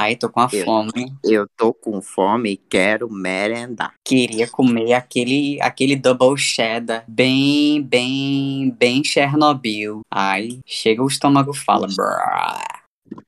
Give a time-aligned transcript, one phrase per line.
[0.00, 0.92] Ai, tô com a Eu- fome.
[1.24, 3.94] Eu tô com fome e quero merendar.
[4.04, 10.02] Queria comer aquele, aquele double cheddar bem, bem, bem Chernobyl.
[10.08, 11.88] Ai, chega o estômago e fala.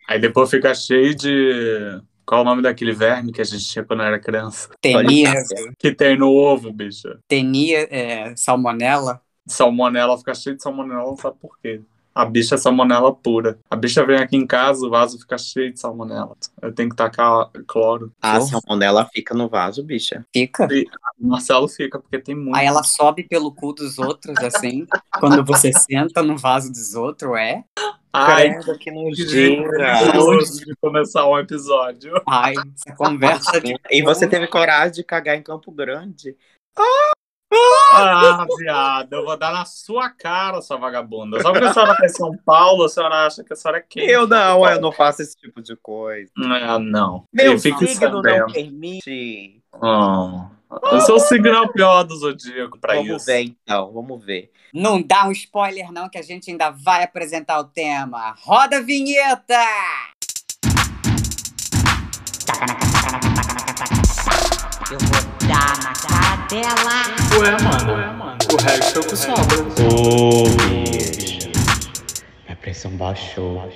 [0.09, 2.01] Aí depois fica cheio de.
[2.25, 4.69] Qual o nome daquele verme que a gente tinha quando era criança?
[4.81, 5.33] Tenia,
[5.77, 7.09] Que tem no ovo, bicho.
[7.27, 9.21] tenia é, salmonela.
[9.45, 11.81] Salmonela, fica cheio de salmonela, não sabe por quê.
[12.21, 13.59] A bicha é salmonela pura.
[13.71, 16.37] A bicha vem aqui em casa, o vaso fica cheio de salmonela.
[16.61, 18.13] Eu tenho que tacar cloro.
[18.21, 20.23] A Que salmonela fica no vaso, bicha.
[20.31, 20.69] Fica.
[21.19, 22.55] O Marcelo fica, porque tem muito.
[22.55, 24.87] Aí ela sobe pelo cu dos outros, assim.
[25.19, 27.65] quando você senta no vaso dos outros, é.
[28.13, 30.13] Ai, Credo, que nojeira.
[30.45, 32.21] de começar um episódio.
[32.29, 33.75] Ai, essa conversa de.
[33.91, 36.37] E você teve coragem de cagar em Campo Grande?
[36.77, 37.13] Ah,
[38.59, 41.41] viado, eu vou dar na sua cara, sua vagabunda.
[41.41, 43.85] Só porque a senhora tá em São Paulo, a senhora acha que a senhora é
[43.89, 44.07] quem?
[44.07, 46.31] Eu não, eu não faço esse tipo de coisa.
[46.39, 47.25] Ah, não.
[47.33, 49.61] Meu Eu fico signo não permite.
[49.73, 50.51] Ah,
[50.93, 53.27] o seu signo é o pior do zodíaco pra vamos isso.
[53.27, 54.51] ver então, vamos ver.
[54.73, 58.37] Não dá um spoiler, não, que a gente ainda vai apresentar o tema.
[58.43, 59.55] Roda a vinheta!
[64.91, 66.10] Eu vou dar na
[66.51, 67.39] cara dela.
[67.39, 69.59] Ué, mano, o resto é o que sobra.
[69.95, 71.49] Ô, bicho.
[72.45, 73.71] Minha pressão baixou.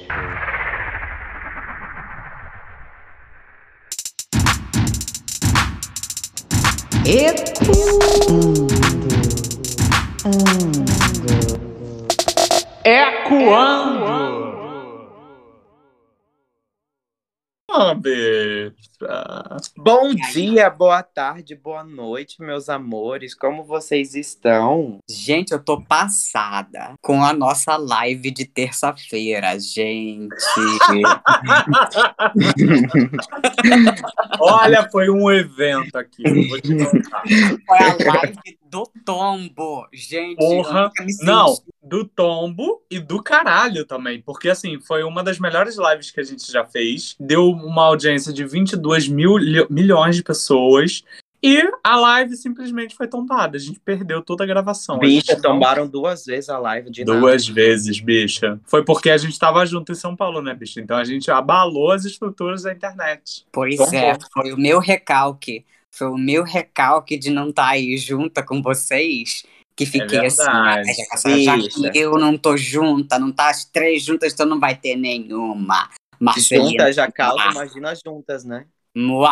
[17.71, 18.94] Ah, bicha.
[19.77, 23.35] Bom dia, boa tarde, boa noite, meus amores.
[23.35, 24.99] Como vocês estão?
[25.09, 30.35] Gente, eu tô passada com a nossa live de terça-feira, gente.
[34.41, 37.23] Olha, foi um evento aqui, vou te contar.
[37.67, 39.87] Foi a live do tombo.
[39.93, 40.91] Gente, Porra,
[41.23, 44.21] Não, do tombo e do caralho também.
[44.21, 47.15] Porque, assim, foi uma das melhores lives que a gente já fez.
[47.21, 49.37] Deu uma audiência de 22 mil,
[49.71, 51.05] milhões de pessoas.
[51.41, 53.57] E a live simplesmente foi tombada.
[53.57, 54.99] A gente perdeu toda a gravação.
[54.99, 57.21] Bicha, tombaram duas vezes a live de nada.
[57.21, 58.59] Duas vezes, bicha.
[58.65, 60.81] Foi porque a gente tava junto em São Paulo, né, bicha?
[60.81, 63.47] Então a gente abalou as estruturas da internet.
[63.53, 63.95] Pois Tombou.
[63.95, 65.65] é, foi o meu recalque.
[65.97, 69.45] Foi o meu recalque de não estar aí junta com vocês.
[69.77, 70.83] Que fiquei assim, ah,
[71.43, 74.95] já, que eu não tô junta, não tá as três juntas, então não vai ter
[74.95, 75.91] nenhuma.
[76.21, 76.71] Marcelina.
[76.71, 78.67] Juntas já causa, imagina juntas, né?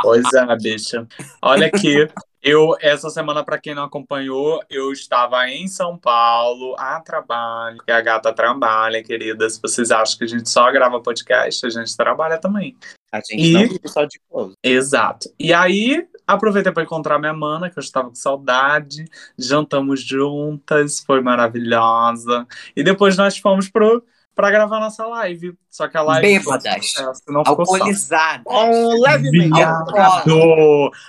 [0.02, 1.06] Pois é, bicha.
[1.40, 2.08] Olha aqui.
[2.42, 7.76] Eu, essa semana, pra quem não acompanhou, eu estava em São Paulo a trabalho.
[7.76, 9.48] Porque a gata trabalha, querida.
[9.48, 12.76] Se vocês acham que a gente só grava podcast, a gente trabalha também.
[13.12, 14.54] A gente E- não vive só de close.
[14.60, 15.28] Exato.
[15.38, 19.04] E aí, aproveitei para encontrar minha mana, que eu estava com saudade.
[19.38, 22.44] Jantamos juntas, foi maravilhosa.
[22.74, 24.02] E depois nós fomos pro,
[24.34, 25.56] pra gravar nossa live.
[25.70, 26.42] Só que a live.
[26.42, 26.86] foi um Bêbadas.
[26.86, 27.72] sucesso, não ficou só.
[27.74, 28.42] Alcoolizada.
[28.46, 29.50] Oh, levemente.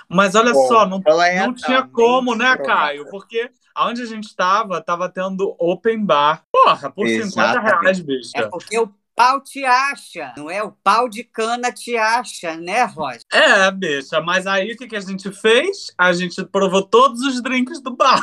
[0.08, 2.56] Mas olha Bom, só, não, é não tinha como, né.
[2.56, 3.08] Caio?
[3.10, 6.44] Porque aonde a gente tava, tava tendo open bar.
[6.52, 7.80] Porra, por 50 Exatamente.
[7.82, 8.48] reais, É bicha.
[8.50, 10.62] porque o pau te acha, não é?
[10.62, 13.20] O pau de cana te acha, né, Roger?
[13.32, 15.92] É, bicha, mas aí o que, que a gente fez?
[15.96, 18.20] A gente provou todos os drinks do bar.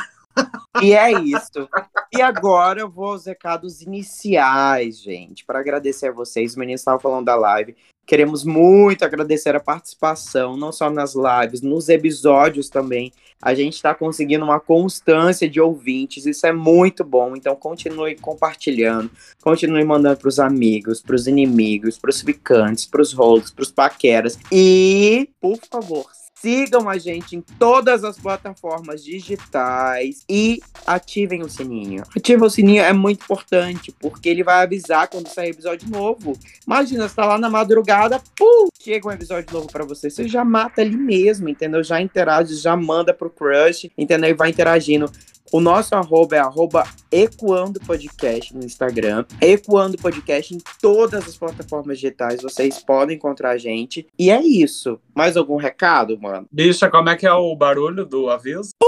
[0.82, 1.68] E é isso.
[2.12, 6.52] E agora eu vou aos recados iniciais, gente, para agradecer a vocês.
[6.52, 7.76] Os meninos estavam falando da live.
[8.04, 13.12] Queremos muito agradecer a participação, não só nas lives, nos episódios também.
[13.40, 17.36] A gente está conseguindo uma constância de ouvintes, isso é muito bom.
[17.36, 19.10] Então continue compartilhando,
[19.42, 23.62] continue mandando para os amigos, para os inimigos, para os ficantes, para os rolos, para
[23.62, 24.38] os paqueras.
[24.50, 26.06] E, por favor,
[26.42, 32.02] sigam a gente em todas as plataformas digitais e ativem o sininho.
[32.16, 36.36] Ativa o sininho é muito importante, porque ele vai avisar quando sair episódio novo.
[36.66, 40.44] Imagina, você tá lá na madrugada, pum, chega um episódio novo pra você, você já
[40.44, 41.84] mata ali mesmo, entendeu?
[41.84, 44.30] Já interage, já manda pro crush, entendeu?
[44.30, 45.10] E vai interagindo.
[45.50, 49.24] O nosso arroba é arroba Ecoando Podcast no Instagram.
[49.40, 52.42] Ecoando Podcast em todas as plataformas digitais.
[52.42, 54.06] Vocês podem encontrar a gente.
[54.18, 55.00] E é isso.
[55.14, 56.46] Mais algum recado, mano?
[56.50, 58.70] Bicha, como é que é o barulho do aviso?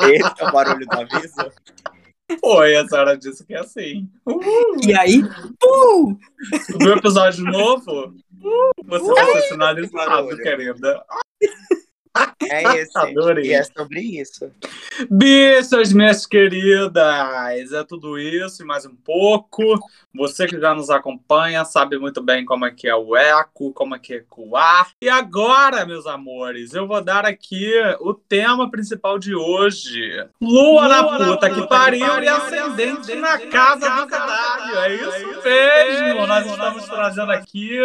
[0.00, 1.52] Esse é o barulho do aviso.
[2.42, 4.08] Oi, a senhora disse que é assim.
[4.26, 4.40] Uh,
[4.86, 5.22] E aí,
[5.58, 6.16] pum!
[6.78, 11.04] no episódio novo, uh, você vai ser sinalizado, querida.
[12.42, 12.96] É esse.
[12.96, 13.46] Adorei.
[13.46, 14.50] E é sobre isso.
[15.10, 19.62] Bichas, minhas queridas, é tudo isso e mais um pouco.
[20.14, 23.94] Você que já nos acompanha sabe muito bem como é que é o eco, como
[23.94, 24.90] é que é ecoar.
[25.00, 27.70] E agora, meus amores, eu vou dar aqui
[28.00, 30.26] o tema principal de hoje.
[30.40, 34.78] Lua, na puta que pariu e ascendente na casa do caralho.
[34.78, 36.26] É isso mesmo.
[36.26, 37.78] Nós estamos trazendo aqui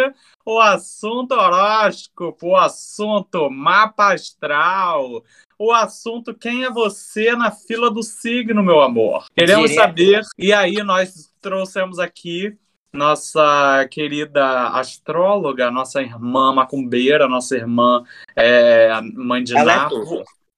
[0.44, 5.22] o assunto horóscopo, o assunto mapa astral,
[5.58, 9.26] o assunto quem é você na fila do signo, meu amor.
[9.36, 9.86] Queremos Direto.
[9.86, 10.22] saber.
[10.38, 12.56] E aí nós trouxemos aqui
[12.92, 18.04] nossa querida astróloga, nossa irmã macumbeira, nossa irmã
[18.36, 19.88] é, mãe de Ela é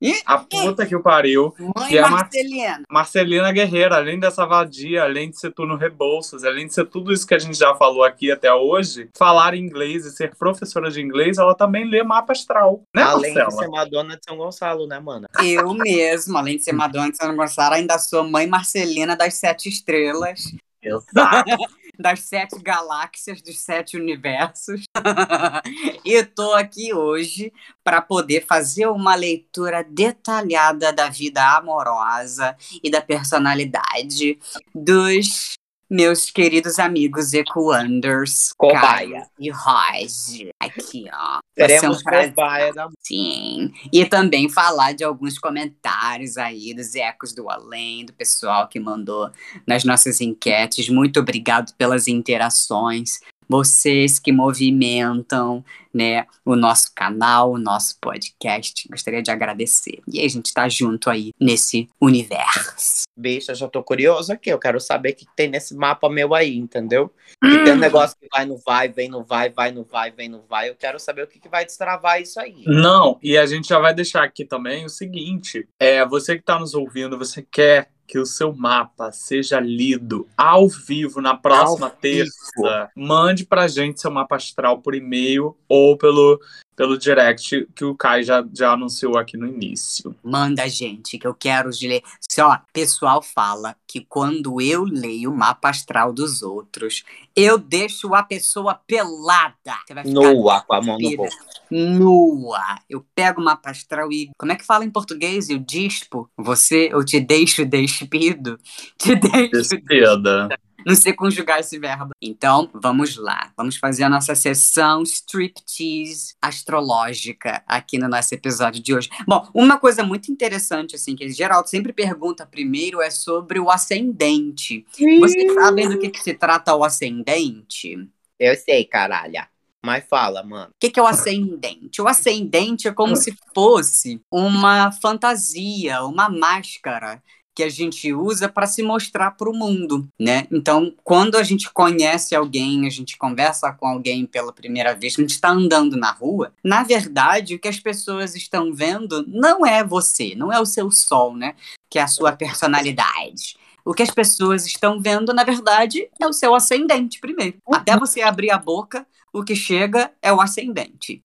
[0.01, 1.55] Ih, a puta que o pariu.
[1.59, 2.83] Mãe Que é Marcelina.
[2.91, 7.13] Marcelina Guerreira, além dessa vadia, além de ser tudo no Rebouças, além de ser tudo
[7.13, 11.01] isso que a gente já falou aqui até hoje, falar inglês e ser professora de
[11.01, 13.63] inglês, ela também lê mapa astral, né, Além de Marcela?
[13.63, 15.29] ser Madonna de São Gonçalo, né, mana?
[15.43, 19.69] Eu mesmo, além de ser Madonna de São Gonçalo, ainda sou mãe Marcelina das sete
[19.69, 20.53] estrelas,
[20.83, 21.51] Exato.
[21.99, 24.85] das sete galáxias, dos sete universos.
[26.05, 27.53] e tô aqui hoje
[27.83, 34.39] para poder fazer uma leitura detalhada da vida amorosa e da personalidade
[34.75, 35.56] dos
[35.89, 39.27] meus queridos amigos Ecoanders, Cobaia.
[39.39, 40.51] E Roger.
[40.61, 41.39] Aqui, ó.
[41.55, 43.73] Teremos um cobaia da Sim.
[43.93, 49.31] E também falar de alguns comentários aí dos ecos do além, do pessoal que mandou
[49.67, 50.89] nas nossas enquetes.
[50.89, 53.21] Muito obrigado pelas interações.
[53.49, 55.65] Vocês que movimentam,
[55.97, 58.87] né, o nosso canal, o nosso podcast.
[58.91, 60.01] Gostaria de agradecer.
[60.07, 63.05] E aí, a gente tá junto aí nesse universo.
[63.17, 64.51] bicha, já tô curioso aqui.
[64.51, 67.11] Eu quero saber o que tem nesse mapa meu aí, entendeu?
[67.43, 70.29] Que tem um negócio que vai no vai, vem no vai, vai no vai, vem
[70.29, 70.69] no vai.
[70.69, 72.63] Eu quero saber o que, que vai destravar isso aí.
[72.67, 76.59] Não, e a gente já vai deixar aqui também o seguinte: é, você que está
[76.59, 81.97] nos ouvindo, você quer que o seu mapa seja lido ao vivo na próxima Ao
[82.01, 82.25] vivo.
[82.25, 86.41] terça, mande pra gente seu mapa astral por e-mail ou pelo,
[86.75, 90.17] pelo direct que o Kai já, já anunciou aqui no início.
[90.25, 92.03] Manda, gente, que eu quero de ler.
[92.27, 97.05] Se, ó, pessoal fala que quando eu leio o mapa astral dos outros,
[97.37, 99.53] eu deixo a pessoa pelada.
[99.87, 101.23] Você vai ficar Nua, com a mão no despida.
[101.23, 101.37] bolso.
[101.71, 102.79] nua.
[102.89, 104.31] Eu pego o mapa astral e.
[104.39, 105.51] Como é que fala em português?
[105.51, 106.31] Eu dispo.
[106.37, 108.59] Você, eu te deixo despido.
[108.99, 109.51] Te deixo.
[109.51, 110.49] Despeda.
[110.87, 112.11] Não sei conjugar esse verbo.
[112.23, 113.53] Então, vamos lá.
[113.57, 119.11] Vamos fazer a nossa sessão striptease astrológica aqui no nosso episódio de hoje.
[119.27, 124.87] Bom, uma coisa muito interessante, assim, que Geraldo sempre pergunta primeiro é sobre o ascendente.
[125.19, 127.97] Vocês sabem do que, que se trata o ascendente?
[127.97, 128.09] O
[128.39, 129.45] Eu sei, caralho.
[129.85, 130.71] Mas fala, mano.
[130.81, 132.01] que, que é o ascendente?
[132.01, 137.21] O ascendente é como se fosse uma fantasia, uma máscara
[137.57, 140.47] que a gente usa para se mostrar para o mundo, né?
[140.53, 145.23] Então, quando a gente conhece alguém, a gente conversa com alguém pela primeira vez, a
[145.23, 149.83] gente está andando na rua, na verdade, o que as pessoas estão vendo não é
[149.83, 151.55] você, não é o seu sol, né?
[151.89, 153.57] Que é a sua personalidade.
[153.83, 157.57] O que as pessoas estão vendo, na verdade, é o seu ascendente primeiro.
[157.73, 161.23] Até você abrir a boca, o que chega é o ascendente.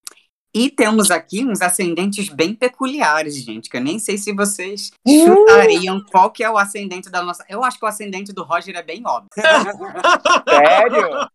[0.53, 6.03] E temos aqui uns ascendentes bem peculiares, gente, que eu nem sei se vocês chutariam
[6.12, 7.45] qual que é o ascendente da nossa.
[7.48, 9.30] Eu acho que o ascendente do Roger é bem óbvio.
[10.50, 11.30] Sério?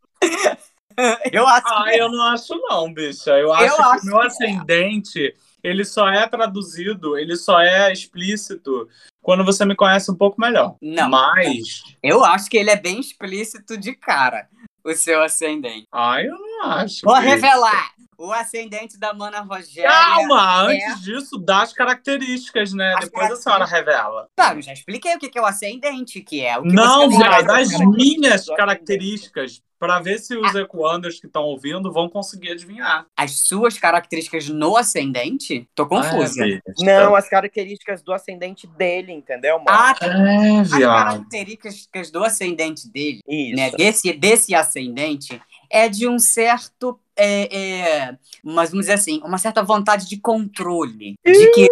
[1.32, 3.30] eu acho Ah, que eu não acho não, bicha.
[3.38, 4.26] Eu acho que acho o meu que é.
[4.26, 8.88] ascendente, ele só é traduzido, ele só é explícito
[9.22, 10.76] quando você me conhece um pouco melhor.
[10.82, 11.08] Não.
[11.08, 14.46] Mas, eu acho que ele é bem explícito de cara,
[14.84, 15.86] o seu ascendente.
[15.92, 17.00] ai, eu não acho.
[17.04, 17.28] Vou bicha.
[17.28, 17.90] revelar.
[18.18, 19.90] O ascendente da Mana Rogéria.
[19.90, 22.94] Calma, é- antes disso, dá as características, né?
[22.96, 24.28] As Depois a senhora revela.
[24.34, 27.10] Tá, eu já expliquei o que que é o ascendente, que é o que Não,
[27.10, 28.56] você viado, vai as dar minhas características.
[28.56, 29.66] características.
[29.78, 30.40] Pra ver se Ah.
[30.40, 33.04] os ecoanders que estão ouvindo vão conseguir adivinhar.
[33.14, 35.68] As suas características no ascendente?
[35.74, 36.42] Tô confusa.
[36.42, 36.62] É, bicha.
[36.80, 39.68] Não, as características do ascendente dele, entendeu, mano?
[39.68, 43.56] Ah, É, as características do ascendente dele, Isso.
[43.56, 49.38] né, desse, desse ascendente, é de um certo, é, é, mas vamos dizer assim, uma
[49.38, 51.66] certa vontade de controle, de que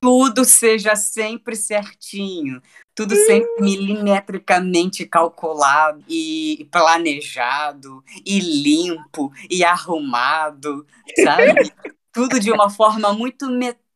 [0.00, 2.60] tudo seja sempre certinho,
[2.94, 10.86] tudo sempre milimetricamente calculado e planejado e limpo e arrumado,
[11.24, 11.72] sabe?
[12.12, 13.87] tudo de uma forma muito metódica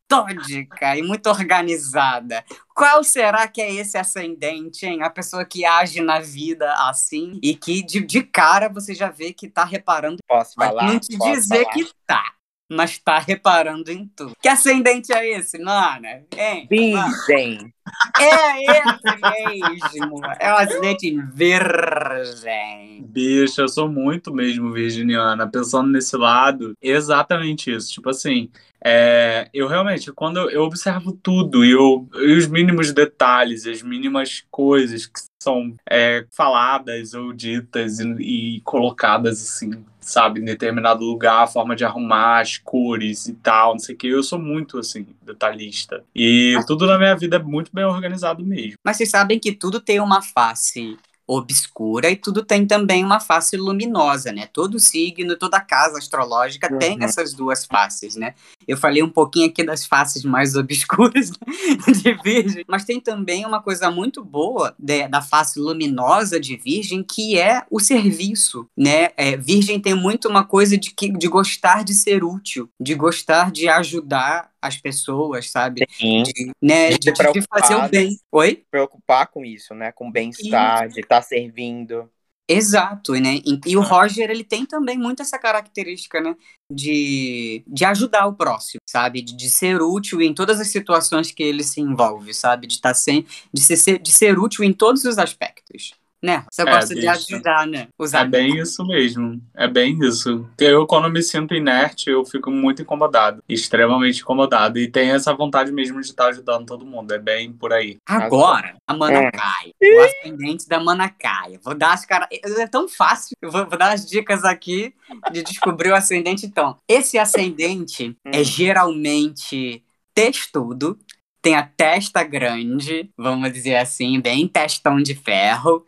[0.96, 2.44] e muito organizada.
[2.74, 5.02] Qual será que é esse ascendente, hein?
[5.02, 9.32] A pessoa que age na vida assim e que de, de cara você já vê
[9.32, 10.18] que tá reparando.
[10.26, 10.86] Posso falar?
[10.86, 11.74] não te dizer falar?
[11.74, 12.32] que tá.
[12.70, 14.34] mas tá reparando em tudo.
[14.40, 16.06] Que ascendente é esse, mano?
[16.06, 16.66] Hein?
[16.68, 17.72] Virgem.
[18.18, 20.20] É esse mesmo.
[20.38, 23.04] É o ascendente virgem.
[23.08, 25.48] Bicho, eu sou muito mesmo virginiana.
[25.48, 27.92] Pensando nesse lado, exatamente isso.
[27.92, 28.50] Tipo assim,
[28.84, 34.44] é, eu realmente, quando eu observo tudo e, eu, e os mínimos detalhes, as mínimas
[34.50, 41.44] coisas que são é, faladas ou ditas e, e colocadas assim sabe, em determinado lugar,
[41.44, 44.08] a forma de arrumar as cores e tal, não sei o que.
[44.08, 46.04] Eu sou muito, assim, detalhista.
[46.14, 48.76] E tudo na minha vida é muito bem organizado mesmo.
[48.84, 53.56] Mas vocês sabem que tudo tem uma face obscura e tudo tem também uma face
[53.56, 54.48] luminosa, né?
[54.52, 56.78] Todo signo, toda casa astrológica uhum.
[56.78, 58.34] tem essas duas faces, né?
[58.66, 63.62] Eu falei um pouquinho aqui das faces mais obscuras de Virgem, mas tem também uma
[63.62, 69.10] coisa muito boa de, da face luminosa de Virgem, que é o serviço, né?
[69.16, 73.50] É, virgem tem muito uma coisa de, que, de gostar de ser útil, de gostar
[73.50, 75.84] de ajudar as pessoas, sabe?
[75.90, 76.22] Sim.
[76.22, 78.16] De, né, de, de, de fazer o bem.
[78.30, 78.64] Oi?
[78.70, 79.90] Preocupar com isso, né?
[79.90, 82.08] Com bem-estar, de estar tá servindo.
[82.48, 83.36] Exato, né?
[83.44, 86.36] E, e, o Roger, ele tem também muito essa característica, né?
[86.70, 89.22] De, de ajudar o próximo, sabe?
[89.22, 92.66] De, de ser útil em todas as situações que ele se envolve, sabe?
[92.66, 96.44] De estar tá sem, de ser, de ser útil em todos os aspectos né?
[96.50, 97.88] Você é, gosta de ajudar, né?
[97.98, 99.42] Os é bem isso mesmo.
[99.54, 100.48] É bem isso.
[100.58, 103.42] Eu, quando me sinto inerte, eu fico muito incomodado.
[103.48, 104.78] Extremamente incomodado.
[104.78, 107.12] E tenho essa vontade mesmo de estar ajudando todo mundo.
[107.12, 107.96] É bem por aí.
[108.06, 109.72] Agora, a Manacai.
[109.82, 109.96] É.
[109.96, 111.58] O ascendente da Manacai.
[111.62, 112.28] Vou dar as caras.
[112.30, 113.36] É tão fácil.
[113.42, 114.94] Eu vou, vou, dar as dicas aqui
[115.32, 116.46] de descobrir o ascendente.
[116.46, 118.44] Então, esse ascendente é hum.
[118.44, 119.82] geralmente
[120.14, 120.98] textudo,
[121.42, 125.84] tem a testa grande, vamos dizer assim, bem testão de ferro.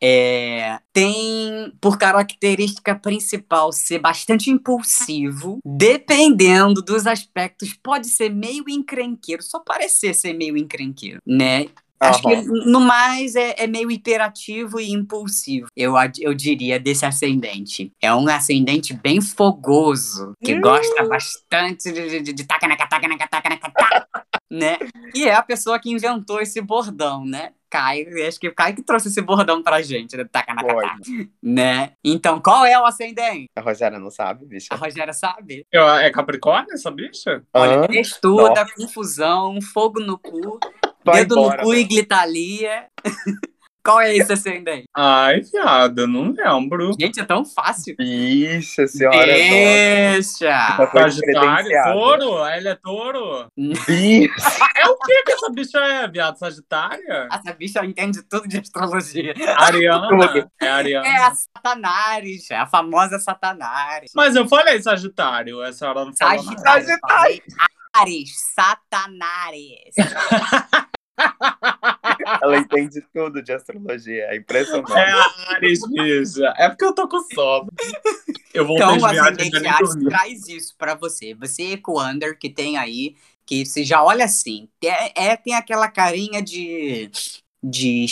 [0.00, 9.42] É, tem por característica principal ser bastante impulsivo, dependendo dos aspectos, pode ser meio encrenqueiro,
[9.42, 11.66] só parecer ser meio encrenqueiro, né?
[12.00, 17.92] Acho que no mais é, é, meio hiperativo e impulsivo, eu, eu diria, desse ascendente.
[18.00, 20.60] É um ascendente bem fogoso, que hum.
[20.60, 24.07] gosta bastante de, de, de taca na taca na taca na taca,
[24.50, 24.78] né?
[25.14, 27.52] E é a pessoa que inventou esse bordão, né?
[27.70, 30.24] Caio, acho que o Caio que trouxe esse bordão pra gente, né?
[30.24, 30.96] Taca na taca,
[31.42, 31.92] né?
[32.02, 33.46] Então, qual é o ascendente?
[33.54, 34.68] A Rogéria não sabe, bicha.
[34.70, 35.66] A Rogéria sabe.
[35.70, 37.42] Eu, é Capricórnio essa bicha?
[37.52, 40.58] Olha, ah, textura, confusão, fogo no cu.
[41.04, 42.86] Vai Dedo embora, no cu e glitalia.
[43.84, 44.86] Qual é esse ascendente?
[44.94, 46.92] Ai, viado, não lembro.
[47.00, 47.94] Gente, é tão fácil.
[47.98, 49.26] Ixi, senhora.
[49.26, 50.88] Deixa.
[50.92, 52.46] Sagitário, touro?
[52.46, 53.46] Ele é touro?
[53.56, 53.58] Isso.
[54.76, 56.38] é o que que essa bicha é, viado?
[56.38, 57.28] Sagitária?
[57.32, 59.34] Essa bicha entende tudo de astrologia.
[59.56, 60.48] Ariana?
[60.60, 61.06] é Ariana.
[61.06, 64.12] É a Satanares, é a famosa Satanares.
[64.14, 66.86] Mas eu falei Sagitário, essa hora não falou Sagitário.
[66.86, 67.42] Sagitário.
[67.94, 69.94] Ares, Satanares.
[72.42, 74.92] Ela entende tudo de astrologia, é impressionante.
[74.92, 76.54] É a Ares, bicha.
[76.56, 77.68] É porque eu tô com sono.
[78.52, 81.34] Eu vou então, ascendente Ares traz isso pra você.
[81.34, 83.16] Você, Ecoander, que tem aí,
[83.46, 87.10] que você já olha assim, é, é tem aquela carinha de
[87.62, 88.04] de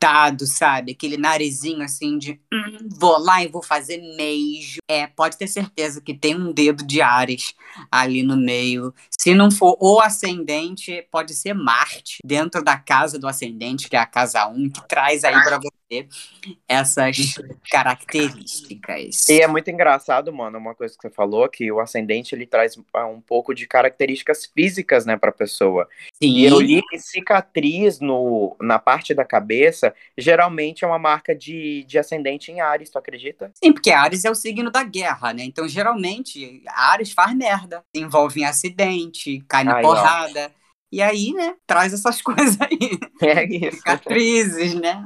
[0.00, 0.92] espivitado, sabe?
[0.92, 4.80] Aquele narizinho assim de hum, vou lá e vou fazer meijo.
[4.88, 7.54] É, pode ter certeza que tem um dedo de Ares
[7.90, 8.94] ali no meio.
[9.18, 13.98] Se não for o ascendente, pode ser Marte, dentro da casa do ascendente, que é
[13.98, 16.08] a casa 1, que traz aí para você
[16.68, 17.34] essas
[17.70, 19.28] características.
[19.28, 22.78] E é muito engraçado, mano, uma coisa que você falou, que o ascendente ele traz
[22.94, 25.88] ah, um pouco de características físicas, né, pra pessoa.
[26.22, 26.30] Sim.
[26.30, 31.98] E eu li cicatriz no, na parte da cabeça geralmente é uma marca de, de
[31.98, 33.50] ascendente em Ares, tu acredita?
[33.54, 35.44] Sim, porque Ares é o signo da guerra, né?
[35.44, 37.84] Então, geralmente, Ares faz merda.
[37.94, 40.52] Envolve em acidente, cai na Ai, porrada.
[40.92, 42.98] E aí, né, traz essas coisas aí.
[43.22, 43.76] É isso.
[43.78, 45.04] Cicatrizes, né?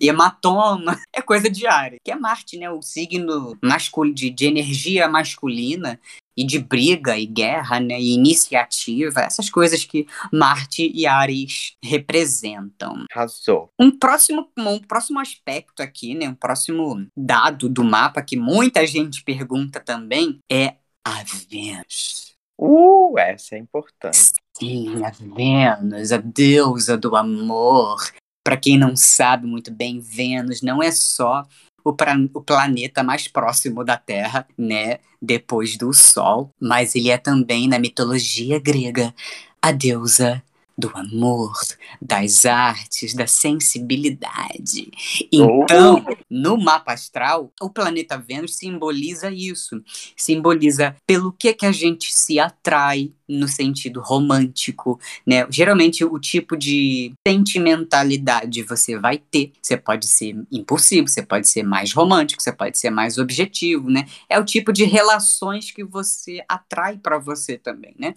[0.00, 0.98] E hematoma.
[1.12, 1.98] É coisa diária.
[2.04, 2.70] Que é Marte, né?
[2.70, 5.98] O signo mascul de, de energia masculina
[6.38, 13.04] e de briga e guerra, né, e iniciativa, essas coisas que Marte e Ares representam.
[13.10, 13.72] Arrasou.
[13.76, 19.24] Um próximo, um próximo aspecto aqui, né, um próximo dado do mapa que muita gente
[19.24, 22.27] pergunta também é a Vênus.
[22.58, 24.32] Uh, essa é importante.
[24.58, 27.98] Sim, a Vênus, a deusa do amor.
[28.44, 31.46] Para quem não sabe muito bem, Vênus não é só
[31.84, 34.98] o, pra, o planeta mais próximo da Terra, né?
[35.22, 36.50] Depois do Sol.
[36.60, 39.14] Mas ele é também, na mitologia grega,
[39.62, 40.42] a deusa
[40.78, 41.52] do amor,
[42.00, 44.92] das artes, da sensibilidade.
[45.32, 49.82] Então, no mapa astral, o planeta Vênus simboliza isso.
[50.16, 55.46] Simboliza pelo que que a gente se atrai no sentido romântico, né?
[55.50, 59.52] Geralmente o tipo de sentimentalidade você vai ter.
[59.60, 64.06] Você pode ser impulsivo, você pode ser mais romântico, você pode ser mais objetivo, né?
[64.28, 68.14] É o tipo de relações que você atrai para você também, né?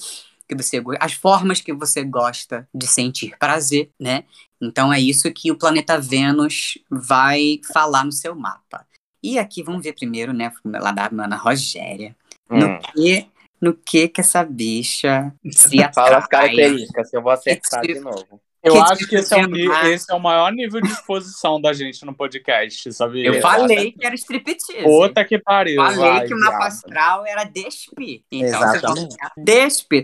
[0.51, 4.25] Que você as formas que você gosta de sentir prazer, né?
[4.61, 8.85] Então é isso que o planeta Vênus vai falar no seu mapa.
[9.23, 12.13] E aqui vamos ver primeiro, né, lá da Ana Rogéria,
[12.49, 12.79] no Hum.
[12.93, 13.27] que
[13.61, 15.93] no que que essa bicha se atrai.
[15.95, 18.41] Fala as características, que eu vou acertar de novo.
[18.63, 21.59] Eu Que acho que esse é, ni- mar- esse é o maior nível de exposição
[21.59, 23.25] da gente no podcast, sabia?
[23.25, 24.83] Eu falei que era striptease.
[24.83, 25.81] Puta que pariu.
[25.81, 28.23] Falei vai, que o mapa astral era despe.
[28.31, 29.15] Então Exatamente.
[29.35, 30.03] despe.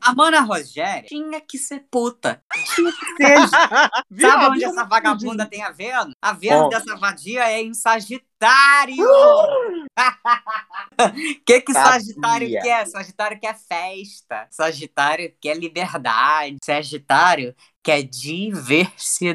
[0.00, 2.42] A Mana Rogéria tinha que ser puta.
[2.74, 3.36] Tinha que ser.
[4.20, 6.14] Sabe onde essa vagabunda tem a Vênus?
[6.20, 8.31] A Vênus dessa vadia é em Sagitário!
[8.46, 9.86] O
[11.46, 11.92] que que Sabia.
[11.92, 12.86] Sagitário quer?
[12.86, 14.46] Sagitário quer festa.
[14.50, 16.56] Sagitário quer liberdade.
[16.62, 19.34] Sagitário quer diversidade.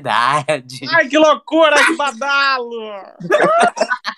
[0.89, 2.77] Ai, que loucura, que badalo!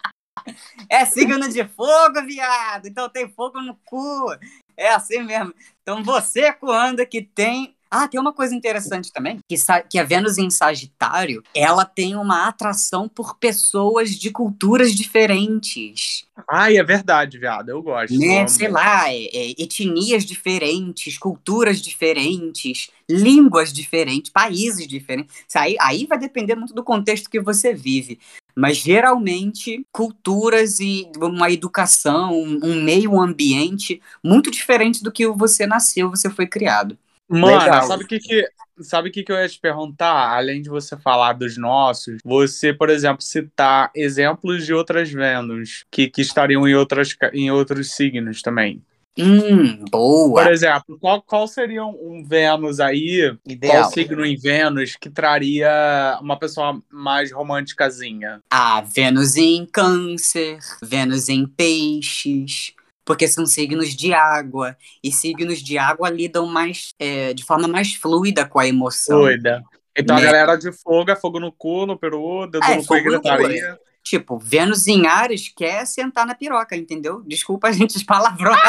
[0.90, 2.88] É signo de fogo, viado.
[2.88, 4.36] Então tem fogo no cu.
[4.76, 5.54] É assim mesmo.
[5.82, 7.76] Então você, Coanda, que tem.
[7.92, 9.56] Ah, tem uma coisa interessante também, que,
[9.90, 16.78] que a Vênus em Sagitário, ela tem uma atração por pessoas de culturas diferentes, Ai,
[16.78, 17.70] é verdade, viado.
[17.70, 18.18] Eu gosto.
[18.18, 18.48] né?
[18.48, 25.36] Sei lá, é- é, etnias diferentes, culturas diferentes, línguas diferentes, países diferentes.
[25.48, 28.20] Isso Aí, aí vai depender muito do contexto que você vive.
[28.56, 35.66] Mas geralmente culturas e uma educação, um um meio ambiente muito diferente do que você
[35.66, 36.98] nasceu, você foi criado.
[37.30, 37.84] Mano, Legal.
[37.84, 38.50] sabe o que que,
[38.82, 40.36] sabe o que que eu ia te perguntar?
[40.36, 46.10] Além de você falar dos nossos, você, por exemplo, citar exemplos de outras Vênus que,
[46.10, 48.82] que estariam em, outras, em outros signos também.
[49.18, 50.44] Hum, boa.
[50.44, 53.82] Por exemplo, qual, qual seria um Vênus aí, Ideal.
[53.82, 58.42] qual signo em Vênus que traria uma pessoa mais românticazinha?
[58.50, 62.74] A Vênus em Câncer, Vênus em Peixes,
[63.10, 64.78] porque são signos de água.
[65.04, 69.22] E signos de água lidam mais é, de forma mais fluida com a emoção.
[69.22, 69.64] Doida.
[69.98, 70.26] Então a Né?
[70.28, 73.10] galera de fogo é fogo no cu, no peru, dedo É, no cu e no
[73.10, 73.80] gritaria.
[74.04, 77.24] Tipo, Vênus em Ares quer sentar na piroca, entendeu?
[77.26, 78.60] Desculpa a gente palavrões.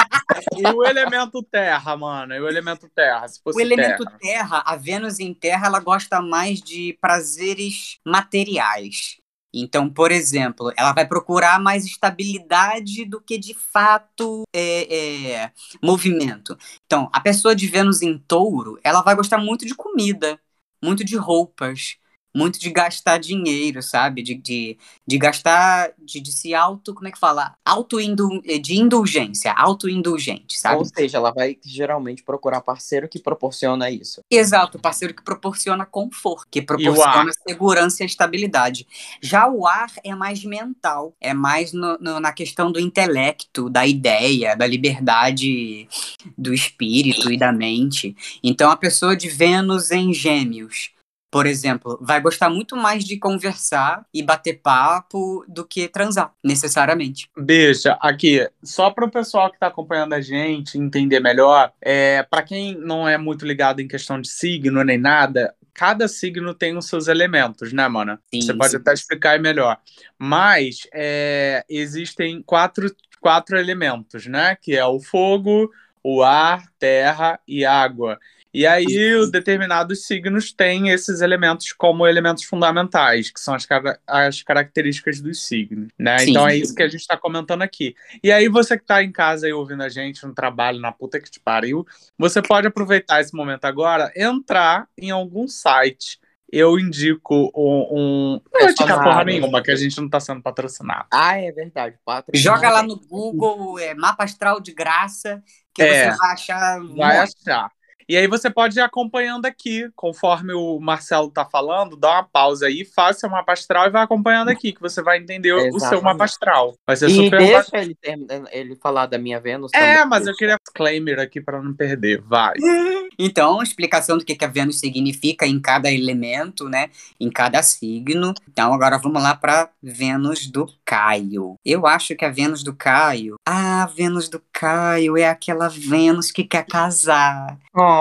[0.56, 2.34] E o elemento terra, mano?
[2.34, 4.18] E o elemento terra, se fosse O elemento terra.
[4.18, 9.19] terra, a Vênus em terra, ela gosta mais de prazeres materiais.
[9.52, 16.56] Então, por exemplo, ela vai procurar mais estabilidade do que de fato é, é, movimento.
[16.86, 20.40] Então, a pessoa de Vênus em touro, ela vai gostar muito de comida,
[20.82, 21.96] muito de roupas,
[22.34, 24.22] muito de gastar dinheiro, sabe?
[24.22, 27.56] De, de, de gastar, de, de se auto, como é que fala?
[27.64, 30.76] Auto de indulgência, auto-indulgente, sabe?
[30.76, 34.22] Ou seja, ela vai geralmente procurar parceiro que proporciona isso.
[34.30, 38.86] Exato, parceiro que proporciona conforto, que proporciona segurança e estabilidade.
[39.20, 43.86] Já o ar é mais mental, é mais no- no- na questão do intelecto, da
[43.86, 45.88] ideia, da liberdade
[46.36, 48.16] do espírito e da mente.
[48.42, 50.90] Então, a pessoa de Vênus em Gêmeos,
[51.30, 57.30] por exemplo, vai gostar muito mais de conversar e bater papo do que transar, necessariamente.
[57.36, 62.42] Bicha, aqui, só para o pessoal que está acompanhando a gente entender melhor, é, para
[62.42, 66.86] quem não é muito ligado em questão de signo nem nada, cada signo tem os
[66.86, 68.18] seus elementos, né, mano?
[68.32, 68.76] Sim, Você pode sim.
[68.78, 69.78] até explicar melhor.
[70.18, 74.56] Mas é, existem quatro, quatro elementos, né?
[74.60, 75.70] Que é o fogo,
[76.02, 78.18] o ar, terra e água.
[78.52, 83.98] E aí, os determinados signos têm esses elementos como elementos fundamentais, que são as, cara-
[84.06, 86.18] as características dos signos, né?
[86.18, 86.30] Sim.
[86.30, 87.94] Então é isso que a gente está comentando aqui.
[88.24, 91.20] E aí, você que está em casa aí ouvindo a gente, no trabalho, na puta
[91.20, 91.86] que te pariu,
[92.18, 96.18] você pode aproveitar esse momento agora, entrar em algum site.
[96.52, 97.86] Eu indico um.
[97.92, 98.40] um...
[98.52, 101.06] Não vou indicar porra nenhuma, que a gente não está sendo patrocinado.
[101.12, 101.96] Ah, é verdade.
[102.04, 102.42] Patrícia.
[102.52, 105.40] Joga lá no Google, é, mapa astral de graça,
[105.72, 106.10] que É.
[106.10, 106.80] você vai achar.
[106.96, 107.70] Vai achar.
[108.10, 112.66] E aí você pode ir acompanhando aqui, conforme o Marcelo tá falando, dá uma pausa
[112.66, 115.68] aí, faça o mapa astral e vai acompanhando aqui, que você vai entender o seu
[115.76, 116.02] Exatamente.
[116.02, 116.74] mapa astral.
[116.84, 120.08] Vai ser E super deixa ele, terminar- ele falar da minha Vênus É, também.
[120.08, 122.20] mas eu queria disclaimer aqui para não perder.
[122.22, 122.54] Vai.
[123.22, 126.88] Então, explicação do que, que a Vênus significa em cada elemento, né?
[127.20, 128.32] Em cada signo.
[128.50, 131.56] Então, agora vamos lá para Vênus do Caio.
[131.62, 133.34] Eu acho que a Vênus do Caio.
[133.46, 137.99] Ah, a Vênus do Caio é aquela Vênus que quer casar, Oh.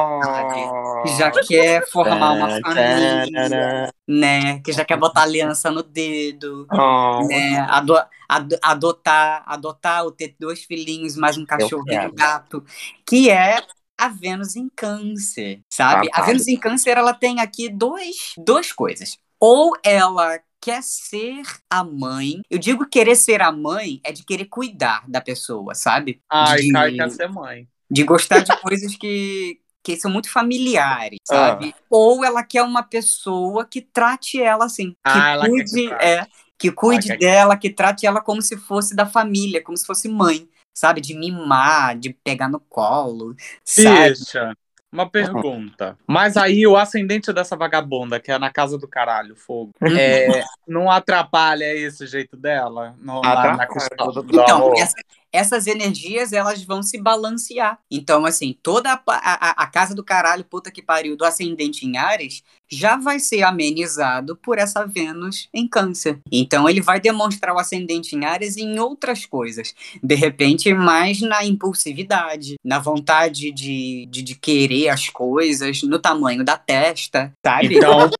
[1.03, 4.59] Que já quer formar uma família, né?
[4.59, 7.27] Que já quer botar aliança no dedo, Oh.
[7.27, 7.57] né?
[7.69, 12.63] Ado- ado- adotar, adotar ou ter dois filhinhos, mais um cachorro e um gato,
[13.05, 13.61] que é
[13.97, 16.07] a Vênus em Câncer, sabe?
[16.07, 16.25] A Babado.
[16.27, 19.17] Vênus em Câncer, ela tem aqui dois, duas coisas.
[19.39, 22.41] Ou ela quer ser a mãe.
[22.49, 26.21] Eu digo querer ser a mãe é de querer cuidar da pessoa, sabe?
[26.29, 27.65] Ai, de, quer ser mãe.
[27.89, 31.35] de gostar de coisas que, que são muito familiares, Ah.
[31.35, 31.73] sabe?
[31.89, 36.05] Ou ela quer uma pessoa que trate ela assim, que Ah, que cuide, trate.
[36.05, 39.77] é, que cuide quer que- dela, que trate ela como se fosse da família, como
[39.77, 40.99] se fosse mãe, sabe?
[41.01, 44.09] De mimar, de pegar no colo, sabe?
[44.11, 44.53] Bicha,
[44.91, 45.97] uma pergunta.
[46.07, 50.89] Mas aí o ascendente dessa vagabunda, que é na casa do caralho, fogo, é, não
[50.91, 52.95] atrapalha esse jeito dela?
[52.99, 53.67] No, na, na Atrapalha.
[53.69, 54.77] questão do, do Então, amor?
[54.77, 54.95] essa-
[55.31, 57.79] essas energias, elas vão se balancear.
[57.89, 61.97] Então, assim, toda a, a, a casa do caralho, puta que pariu, do ascendente em
[61.97, 66.19] Ares, já vai ser amenizado por essa Vênus em câncer.
[66.31, 69.73] Então, ele vai demonstrar o ascendente em Ares em outras coisas.
[70.01, 76.43] De repente, mais na impulsividade, na vontade de, de, de querer as coisas, no tamanho
[76.43, 77.77] da testa, sabe?
[77.77, 78.09] Então.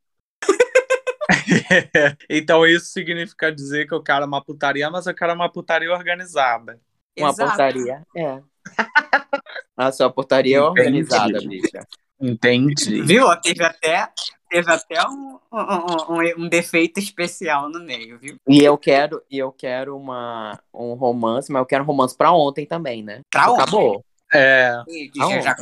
[2.29, 6.79] então isso significa dizer que eu quero uma putaria, mas eu quero uma putaria organizada.
[7.19, 7.49] Uma Exato.
[7.49, 8.01] portaria.
[8.15, 8.39] É.
[9.77, 11.85] A sua portaria é organizada, bicha.
[12.21, 13.01] Entendi.
[13.01, 13.25] Viu?
[13.41, 14.09] Teve até,
[14.49, 18.35] teve até um, um, um- um defeito especial no meio, viu?
[18.47, 22.31] E eu quero, e eu quero uma, um romance, mas eu quero um romance pra
[22.33, 23.21] ontem também, né?
[23.31, 23.61] Pra ontem.
[23.61, 24.05] Acabou.
[24.33, 24.73] É.
[24.87, 25.55] E já- já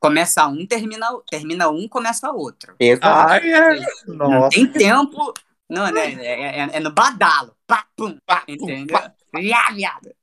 [0.00, 2.74] começa um, termina, termina um, começa outro.
[2.80, 3.32] Exato.
[3.32, 3.80] Ai, é.
[4.08, 4.50] Não Nossa.
[4.50, 5.32] tem tempo.
[5.70, 6.12] Não, né?
[6.14, 7.54] É, é- é no badalo.
[7.68, 8.98] Pá, pum, Pá, pum, entendeu?
[8.98, 9.12] pá.
[9.38, 10.14] Já, viado.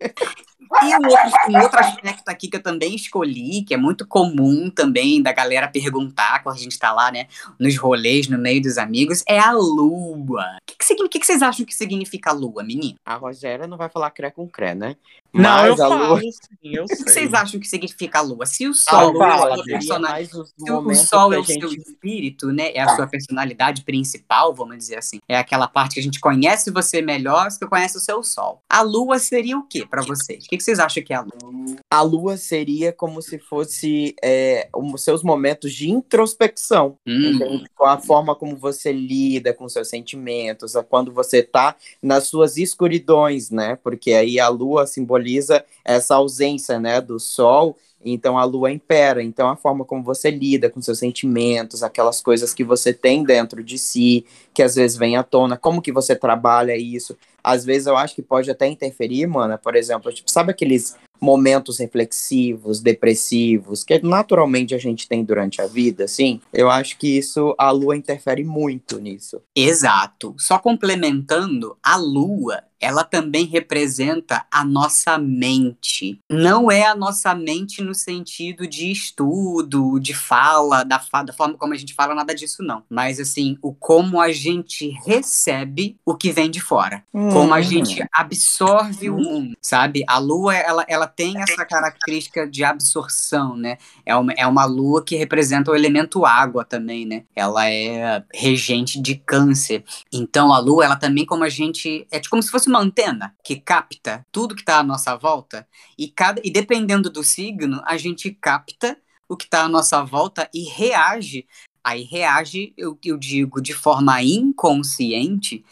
[0.00, 4.70] E um outro, um outro aspecto aqui que eu também escolhi, que é muito comum
[4.70, 7.26] também da galera perguntar quando a gente tá lá, né,
[7.58, 10.58] nos rolês, no meio dos amigos, é a lua.
[10.62, 12.96] O que, que, o que que vocês acham que significa lua, menino?
[13.04, 14.96] A Rogéria não vai falar cré com cré, né?
[15.32, 16.30] Não, eu falo, lua, sim,
[16.62, 17.04] eu O que, sei.
[17.04, 18.46] vocês acham que significa a lua?
[18.46, 20.12] Se o sol lua é a ela sua seria personalidade.
[20.12, 21.80] mais os Se o sol é o seu gente...
[21.80, 22.70] espírito, né?
[22.72, 25.20] É a sua personalidade principal, vamos dizer assim.
[25.28, 28.62] É aquela parte que a gente conhece você melhor, você conhece o seu sol.
[28.68, 30.46] A lua seria o que pra vocês?
[30.54, 31.76] O que, que vocês acham que é a lua?
[31.90, 36.96] A lua seria como se fosse é, os seus momentos de introspecção.
[37.04, 37.64] Hum?
[37.74, 43.50] Com a forma como você lida com seus sentimentos, quando você tá nas suas escuridões,
[43.50, 43.76] né?
[43.82, 49.20] Porque aí a lua simboliza essa ausência, né, do sol, então a lua impera.
[49.20, 53.64] Então a forma como você lida com seus sentimentos, aquelas coisas que você tem dentro
[53.64, 57.16] de si, que às vezes vem à tona, como que você trabalha isso.
[57.44, 61.78] Às vezes eu acho que pode até interferir, mano, por exemplo, tipo, sabe aqueles momentos
[61.78, 67.54] reflexivos, depressivos, que naturalmente a gente tem durante a vida, assim, eu acho que isso,
[67.58, 69.40] a lua interfere muito nisso.
[69.54, 70.34] exato.
[70.38, 76.20] Só complementando, a lua, ela também representa a nossa mente.
[76.30, 81.54] Não é a nossa mente no sentido de estudo, de fala, da, fa- da forma
[81.56, 82.82] como a gente fala, nada disso não.
[82.88, 87.02] Mas assim, o como a gente recebe o que vem de fora.
[87.32, 87.62] como a Hum.
[87.62, 90.04] gente absorve o mundo, sabe?
[90.06, 93.78] A lua, ela, ela tem essa característica de absorção, né?
[94.04, 97.24] É uma, é uma lua que representa o elemento água também, né?
[97.34, 99.84] Ela é regente de câncer.
[100.12, 102.06] Então, a lua, ela também, como a gente.
[102.10, 105.66] É como se fosse uma antena que capta tudo que está à nossa volta.
[105.96, 110.50] E, cada, e dependendo do signo, a gente capta o que está à nossa volta
[110.52, 111.46] e reage.
[111.84, 115.64] Aí reage, eu, eu digo, de forma inconsciente,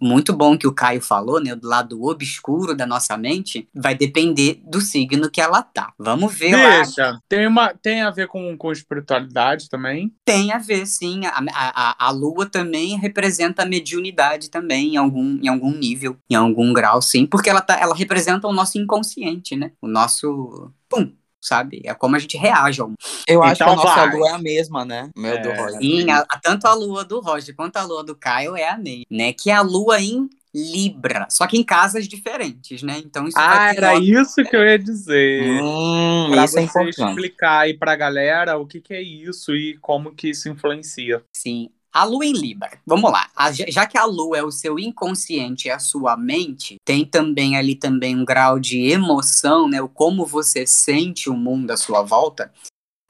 [0.00, 1.54] muito bom que o Caio falou, né?
[1.54, 5.92] Do lado obscuro da nossa mente, vai depender do signo que ela tá.
[5.98, 6.82] Vamos ver lá.
[6.82, 7.18] Deixa.
[7.28, 10.12] Tem, uma, tem a ver com, com espiritualidade também?
[10.24, 11.24] Tem a ver, sim.
[11.26, 16.16] A, a, a- a lua também representa a mediunidade também, em algum, em algum nível,
[16.28, 17.26] em algum grau, sim.
[17.26, 19.72] Porque ela, tá, ela representa o nosso inconsciente, né?
[19.80, 20.70] O nosso.
[20.88, 21.12] Pum!
[21.40, 21.80] Sabe?
[21.84, 22.98] É como a gente reage ao mundo.
[23.26, 24.16] Eu acho que Então a nossa vai.
[24.16, 25.10] lua é a mesma, né?
[25.16, 25.38] Meu É.
[25.38, 25.80] do Roger.
[25.80, 28.76] Sim, a- a- tanto a lua do Roger quanto a lua do Caio é a
[28.76, 29.32] mesma, né?
[29.32, 32.98] Que é a lua em Libra, só que em casas diferentes, né?
[32.98, 35.62] Então isso Ah, era nota- isso que eu ia dizer.
[35.62, 37.08] Hum, Pra isso é você importante.
[37.08, 41.22] explicar aí pra galera o que, que é isso e como que isso influencia.
[41.32, 41.70] Sim.
[41.92, 42.78] A lua em Libra.
[42.86, 43.28] Vamos lá.
[43.34, 47.56] A- já que a lua é o seu inconsciente, é a sua mente, tem também
[47.56, 49.82] ali também um grau de emoção, né?
[49.82, 52.52] O como você sente o mundo à sua volta.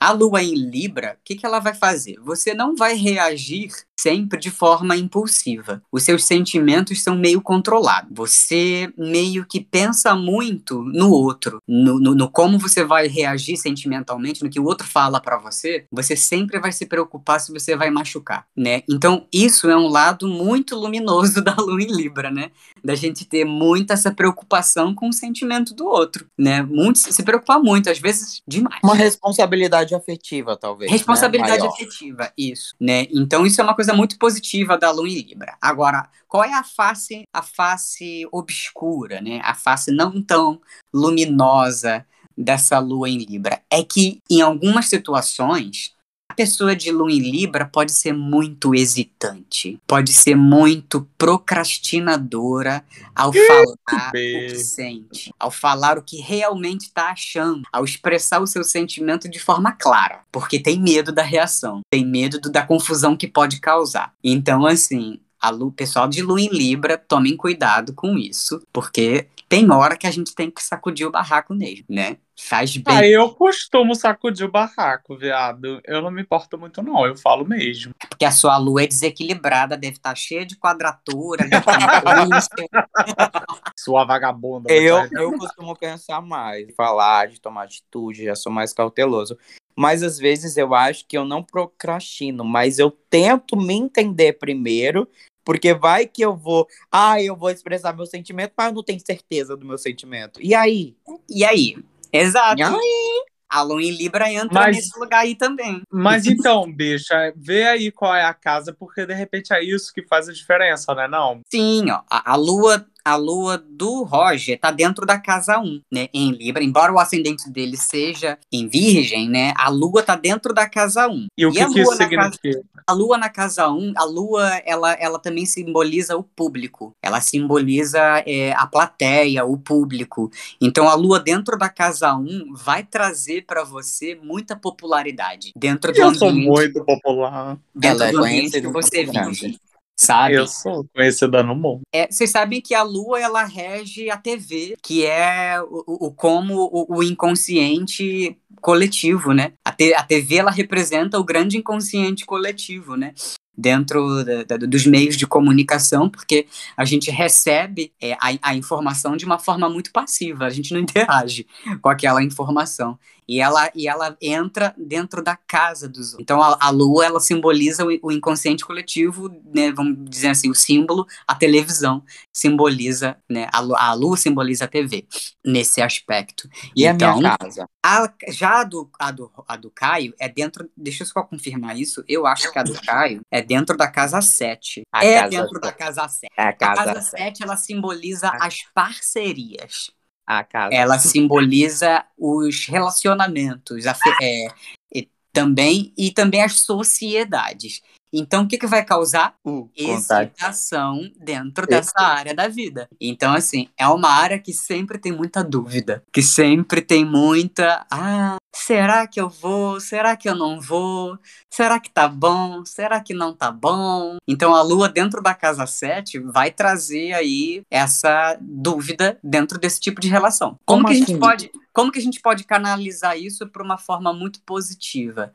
[0.00, 2.18] A lua em Libra, o que, que ela vai fazer?
[2.20, 5.82] Você não vai reagir sempre de forma impulsiva.
[5.92, 8.10] Os seus sentimentos são meio controlados.
[8.12, 14.42] Você meio que pensa muito no outro, no, no, no como você vai reagir sentimentalmente,
[14.42, 15.84] no que o outro fala para você.
[15.92, 18.82] Você sempre vai se preocupar se você vai machucar, né?
[18.88, 22.50] Então, isso é um lado muito luminoso da lua em Libra, né?
[22.82, 26.62] Da gente ter muita essa preocupação com o sentimento do outro, né?
[26.62, 28.80] Muito, se preocupar muito, às vezes demais.
[28.82, 30.90] Uma responsabilidade afetiva, talvez.
[30.90, 30.96] Né?
[30.96, 31.68] Responsabilidade né?
[31.68, 33.06] afetiva, isso, né?
[33.12, 35.56] Então isso é uma coisa muito positiva da lua em Libra.
[35.60, 39.40] Agora, qual é a face, a face obscura, né?
[39.42, 40.60] A face não tão
[40.92, 43.60] luminosa dessa lua em Libra?
[43.70, 45.94] É que em algumas situações
[46.30, 52.84] a pessoa de lua em Libra pode ser muito hesitante, pode ser muito procrastinadora
[53.16, 58.46] ao falar o que sente, ao falar o que realmente está achando, ao expressar o
[58.46, 63.16] seu sentimento de forma clara, porque tem medo da reação, tem medo do, da confusão
[63.16, 64.14] que pode causar.
[64.22, 69.68] Então, assim, a Lu, pessoal de Lua em Libra, tomem cuidado com isso, porque tem
[69.72, 72.18] hora que a gente tem que sacudir o barraco mesmo, né?
[72.38, 72.96] Faz bem.
[72.96, 75.80] Ah, eu costumo sacudir o barraco, viado.
[75.84, 77.04] Eu não me importo muito, não.
[77.04, 77.92] Eu falo mesmo.
[78.08, 81.48] Porque a sua lua é desequilibrada, deve estar cheia de quadratura.
[81.48, 81.50] De
[83.76, 84.72] sua vagabunda.
[84.72, 89.36] Eu, eu costumo pensar mais, falar, de tomar atitude, já sou mais cauteloso.
[89.76, 95.08] Mas às vezes eu acho que eu não procrastino, mas eu tento me entender primeiro
[95.44, 99.00] porque vai que eu vou, ah, eu vou expressar meu sentimento, mas eu não tenho
[99.04, 100.40] certeza do meu sentimento.
[100.42, 100.96] E aí?
[101.28, 101.76] E aí?
[102.12, 102.60] Exato.
[102.60, 103.24] E aí?
[103.48, 105.82] A Lua em Libra entra mas, nesse lugar aí também.
[105.90, 110.06] Mas então, bicha, vê aí qual é a casa, porque de repente é isso que
[110.06, 111.08] faz a diferença, né?
[111.08, 111.40] Não?
[111.50, 112.02] Sim, ó.
[112.08, 116.62] A, a Lua a lua do Roger tá dentro da casa 1, né, em Libra.
[116.62, 121.26] Embora o ascendente dele seja em Virgem, né, a lua tá dentro da casa 1.
[121.36, 122.30] E o que, que isso significa?
[122.40, 126.94] Casa, a lua na casa 1, a lua, ela, ela também simboliza o público.
[127.02, 130.30] Ela simboliza é, a plateia, o público.
[130.60, 135.52] Então a lua dentro da casa 1 vai trazer para você muita popularidade.
[135.56, 137.58] Dentro do Eu ambiente, sou muito popular.
[137.74, 139.58] Dentro ela do é ambiente que você vive
[140.00, 140.34] sabe?
[140.34, 141.82] Eu sou conhecida no mundo.
[141.92, 146.54] É, vocês sabem que a Lua ela rege a TV, que é o, o como
[146.72, 149.52] o, o, inconsciente coletivo, né?
[149.62, 153.12] A, te, a TV ela representa o grande inconsciente coletivo, né?
[153.60, 159.18] dentro da, da, dos meios de comunicação, porque a gente recebe é, a, a, informação
[159.18, 161.46] de uma forma muito passiva, a gente não interage
[161.82, 162.98] com aquela informação.
[163.28, 166.22] E ela, e ela entra dentro da casa dos outros.
[166.22, 170.54] Então a, a lua ela simboliza o, o, inconsciente coletivo, né, vamos dizer assim, o
[170.54, 172.02] símbolo, a televisão
[172.32, 175.06] simboliza, né, a, a lua simboliza a TV
[175.44, 176.48] nesse aspecto.
[176.74, 177.68] E então, a minha casa?
[177.82, 180.70] A, já a do, a, do, a do Caio é dentro.
[180.76, 182.04] Deixa eu só confirmar isso.
[182.06, 184.82] Eu acho que a do Caio é dentro da casa 7.
[184.92, 185.60] A é casa dentro 7.
[185.60, 186.32] da casa 7.
[186.36, 187.22] É a casa, a casa 7.
[187.22, 189.90] 7 ela simboliza as parcerias.
[190.30, 190.72] A casa.
[190.72, 194.46] Ela simboliza os relacionamentos, a, é,
[194.94, 197.82] e também e também as sociedades.
[198.12, 199.34] Então, o que, que vai causar?
[199.44, 202.88] Uh, Excitação dentro dessa área da vida.
[203.00, 207.86] Então, assim, é uma área que sempre tem muita dúvida, que sempre tem muita.
[207.90, 209.80] Ah, será que eu vou?
[209.80, 211.16] Será que eu não vou?
[211.48, 212.64] Será que tá bom?
[212.64, 214.16] Será que não tá bom?
[214.26, 220.00] Então, a lua dentro da casa 7 vai trazer aí essa dúvida dentro desse tipo
[220.00, 220.58] de relação.
[220.66, 221.20] Como, Como que a gente assim?
[221.20, 221.50] pode.
[221.72, 225.32] Como que a gente pode canalizar isso para uma forma muito positiva?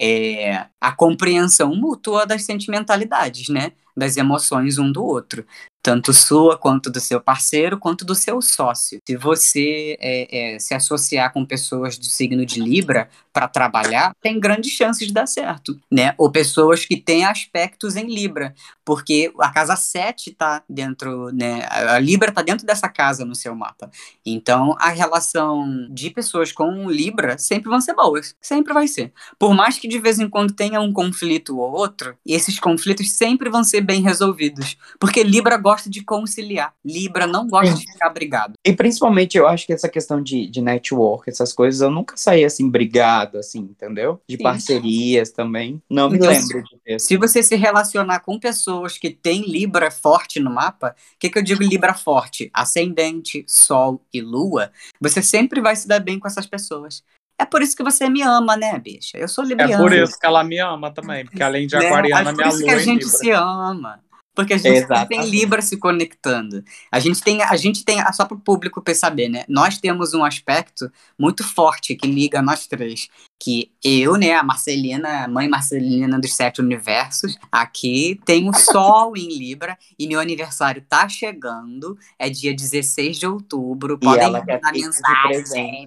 [0.00, 3.72] É, a compreensão mútua das sentimentalidades, né?
[3.96, 5.44] Das emoções um do outro
[5.82, 9.00] tanto sua quanto do seu parceiro, quanto do seu sócio.
[9.06, 14.38] Se você é, é, se associar com pessoas do signo de Libra para trabalhar, tem
[14.38, 16.14] grandes chances de dar certo, né?
[16.16, 21.66] Ou pessoas que têm aspectos em Libra, porque a casa 7 está dentro, né?
[21.68, 23.90] A Libra está dentro dessa casa no seu mapa.
[24.24, 29.12] Então, a relação de pessoas com Libra sempre vão ser boas, sempre vai ser.
[29.38, 33.50] Por mais que de vez em quando tenha um conflito ou outro, esses conflitos sempre
[33.50, 36.74] vão ser bem resolvidos, porque Libra gosta gosta de conciliar.
[36.84, 38.54] Libra não gosta de ficar brigado.
[38.64, 42.44] E principalmente eu acho que essa questão de, de network, essas coisas, eu nunca saí
[42.44, 44.20] assim brigado, assim, entendeu?
[44.28, 44.42] De Sim.
[44.42, 45.82] parcerias também.
[45.88, 47.00] Não me então, lembro de ter.
[47.00, 51.38] Se você se relacionar com pessoas que têm Libra forte no mapa, o que, que
[51.38, 52.50] eu digo Libra forte?
[52.52, 57.02] Ascendente, Sol e Lua, você sempre vai se dar bem com essas pessoas.
[57.38, 59.16] É por isso que você me ama, né, bicha?
[59.16, 59.74] Eu sou libriana.
[59.74, 61.86] É por isso que ela me ama também, porque além de né?
[61.86, 64.00] aquariana, é minha lua É por isso que a gente se ama.
[64.34, 66.64] Porque a gente tem Libra se conectando.
[66.90, 69.44] A gente tem, a gente tem, só para o público perceber, né?
[69.46, 73.08] Nós temos um aspecto muito forte que liga nós três.
[73.38, 79.16] Que eu, né, a Marcelina, a mãe Marcelina dos Sete Universos, aqui tem o Sol
[79.16, 81.98] em Libra e meu aniversário tá chegando.
[82.18, 83.98] É dia 16 de outubro.
[83.98, 85.86] Podem mandar mensagem.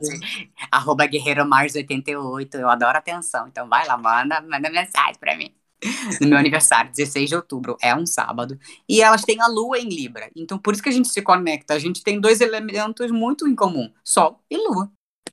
[0.69, 2.57] Arroba Guerreiro Mars 88.
[2.57, 3.47] Eu adoro atenção.
[3.47, 5.51] Então vai lá, manda, manda mensagem pra mim
[6.21, 8.57] no meu aniversário, 16 de outubro, é um sábado,
[8.87, 10.29] e elas têm a lua em Libra.
[10.35, 11.73] Então, por isso que a gente se conecta.
[11.73, 14.91] A gente tem dois elementos muito em comum: Sol e Lua.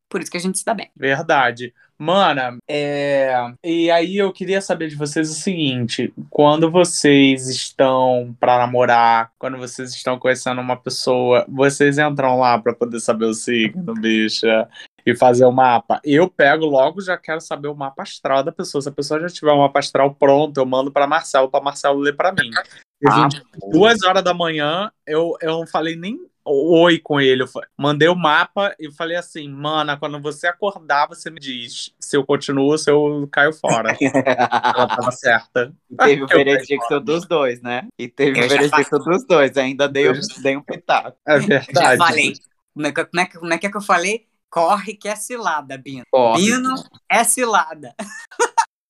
[0.09, 0.91] Por isso que a gente se dá bem.
[0.95, 1.73] Verdade.
[1.99, 3.33] Mana, é...
[3.63, 9.57] e aí eu queria saber de vocês o seguinte: quando vocês estão pra namorar, quando
[9.57, 14.69] vocês estão conhecendo uma pessoa, vocês entram lá pra poder saber o signo, bicha,
[15.05, 16.01] e fazer o mapa.
[16.05, 18.81] Eu pego logo, já quero saber o mapa astral da pessoa.
[18.83, 21.99] Se a pessoa já tiver o mapa astral pronto, eu mando pra Marcelo, pra Marcelo
[22.01, 22.51] ler pra mim.
[23.05, 27.43] Ah, gente, duas horas da manhã, eu, eu não falei nem oi com ele.
[27.43, 32.17] Eu mandei o mapa e falei assim, mana, quando você acordar, você me diz se
[32.17, 33.97] eu continuo ou se eu caio fora.
[34.01, 35.73] Ela tava certa.
[35.91, 37.89] E teve o veredicto dos dois, né?
[37.99, 39.57] E teve Eu o veredicto dos dois.
[39.57, 41.17] Ainda dei, um- Eu dei um pitaco.
[41.27, 41.99] É Eu já verdade.
[41.99, 42.33] falei.
[42.73, 44.27] Como é, que, como, é que, como é que é que eu falei?
[44.53, 46.03] Corre que é cilada, Bino.
[46.13, 46.75] Ó, Bino
[47.11, 47.95] é cilada.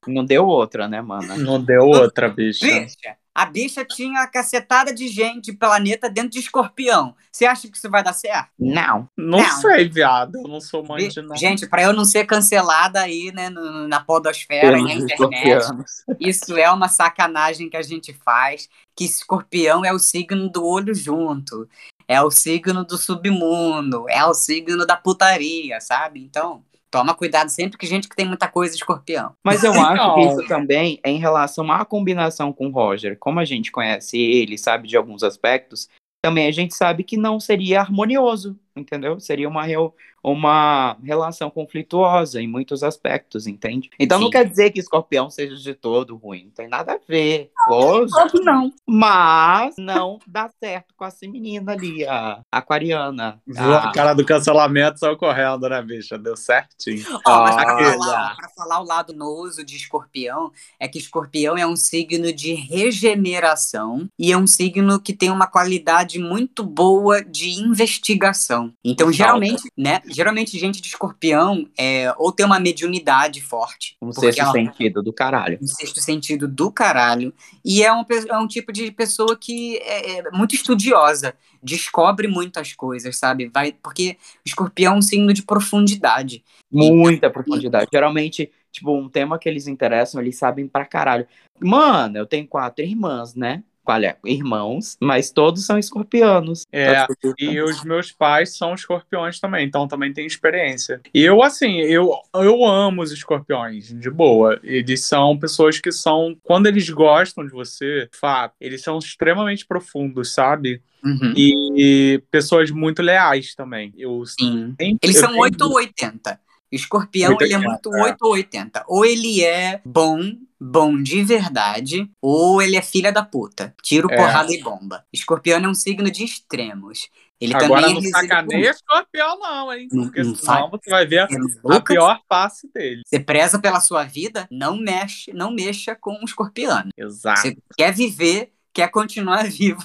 [0.09, 1.37] não deu outra, né, mano?
[1.39, 2.67] Não deu outra, bicha.
[2.67, 7.15] Bicha, a bicha tinha uma cacetada de gente, planeta dentro de escorpião.
[7.31, 8.51] Você acha que isso vai dar certo?
[8.59, 9.09] Não.
[9.17, 9.61] Não, Não.
[9.61, 10.35] sei, viado.
[10.39, 11.37] Eu não sou mãe de nada.
[11.37, 15.65] Gente, pra eu não ser cancelada aí, né, no- na podosfera na internet,
[16.19, 20.93] isso é uma sacanagem que a gente faz, que escorpião é o signo do olho
[20.93, 21.69] junto,
[22.13, 26.23] é o signo do submundo, é o signo da putaria, sabe?
[26.23, 29.33] Então, toma cuidado sempre que gente que tem muita coisa escorpião.
[29.45, 30.15] Mas eu acho Não.
[30.15, 33.17] que isso também é em relação à combinação com o Roger.
[33.19, 35.89] Como a gente conhece ele, sabe de alguns aspectos,
[36.23, 39.19] também a gente sabe que não seria harmonioso, entendeu?
[39.19, 43.91] Seria uma, reu- uma relação conflituosa em muitos aspectos, entende?
[43.99, 44.33] Então não Sim.
[44.33, 47.51] quer dizer que escorpião seja de todo ruim, não tem nada a ver.
[47.69, 48.41] Lógico.
[48.43, 48.73] não.
[48.87, 53.41] Mas não dá certo com essa menina ali, a aquariana.
[53.47, 56.17] Viu Ah, a cara do cancelamento saiu correndo, né, bicha?
[56.19, 57.05] Deu certinho.
[57.27, 61.67] Ó, mas pra falar, pra falar o lado noso de escorpião, é que escorpião é
[61.67, 67.51] um signo de regeneração e é um signo que tem uma qualidade muito boa de
[67.61, 68.73] investigação.
[68.85, 70.01] Então, geralmente, né?
[70.13, 73.97] Geralmente, gente de escorpião é, ou tem uma mediunidade forte.
[74.01, 75.59] um sexto ela- sentido do caralho.
[75.61, 77.33] um sexto sentido do caralho.
[77.65, 82.73] E é um, é um tipo de pessoa que é, é muito estudiosa, descobre muitas
[82.73, 83.51] coisas, sabe?
[83.53, 86.45] Vai, porque escorpião é um signo de profundidade.
[86.71, 87.89] Muita profundidade.
[87.93, 91.27] Geralmente, tipo, um tema que eles interessam, eles sabem pra caralho.
[91.61, 93.63] Mano, eu tenho quatro irmãs, né?
[93.85, 96.65] Olha, irmãos, mas todos são escorpianos.
[96.73, 101.01] É, Então, E os meus pais são escorpiões também, então também tem experiência.
[101.13, 104.61] E eu, assim, eu, eu amo os escorpiões, de boa.
[104.63, 110.33] Eles são pessoas que são, quando eles gostam de você, fato, eles são extremamente profundos,
[110.33, 110.81] sabe?
[111.05, 111.35] Uhum.
[111.37, 113.93] E pessoas muito leais também.
[113.99, 114.75] Eu Sim.
[114.81, 116.39] sempre- Eles eu são tenho- 8 ou 80.
[116.73, 118.03] Escorpião, ele é 880, muito é.
[118.11, 118.85] 8 ou 80.
[118.89, 120.19] Ou ele é bom,
[120.59, 123.75] bom de verdade, ou ele é filha da puta.
[123.83, 124.17] Tiro, É.
[124.17, 125.05] porrada e bomba.
[125.13, 127.09] Escorpião é um signo de extremos.
[127.41, 129.89] Ele Agora também é não sacaneia escorpião, não, hein?
[129.93, 131.49] Não- Porque não senão você vai ver a, comum.
[131.73, 133.03] a pior face dele.
[133.05, 136.91] Você preza pela sua vida, não mexe, não mexa com um escorpiano.
[136.97, 137.41] Exato.
[137.41, 139.83] Você quer viver, quer continuar vivo.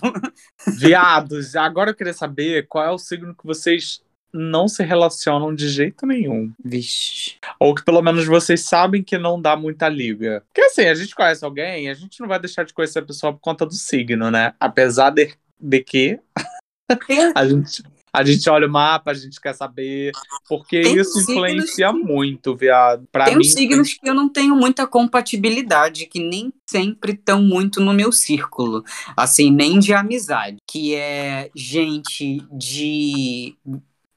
[0.68, 4.02] Viados, agora eu queria saber qual é o signo que vocês
[4.34, 6.52] não se relacionam de jeito nenhum.
[6.64, 7.36] Vixe.
[7.60, 10.44] Ou que pelo menos vocês sabem que não dá muita liga.
[10.48, 13.34] Porque assim, a gente conhece alguém, a gente não vai deixar de conhecer a pessoa
[13.34, 14.54] por conta do signo, né?
[14.60, 16.20] Apesar de, de que
[17.08, 20.12] Tem, a gente, a gente olha o mapa, a gente quer saber.
[20.48, 23.08] Porque Tem isso influencia que- muito, viado.
[23.12, 27.42] Pra tem mim, uns signos que eu não tenho muita compatibilidade, que nem sempre estão
[27.42, 28.84] muito no meu círculo.
[29.16, 30.58] Assim, nem de amizade.
[30.70, 33.56] Que é gente de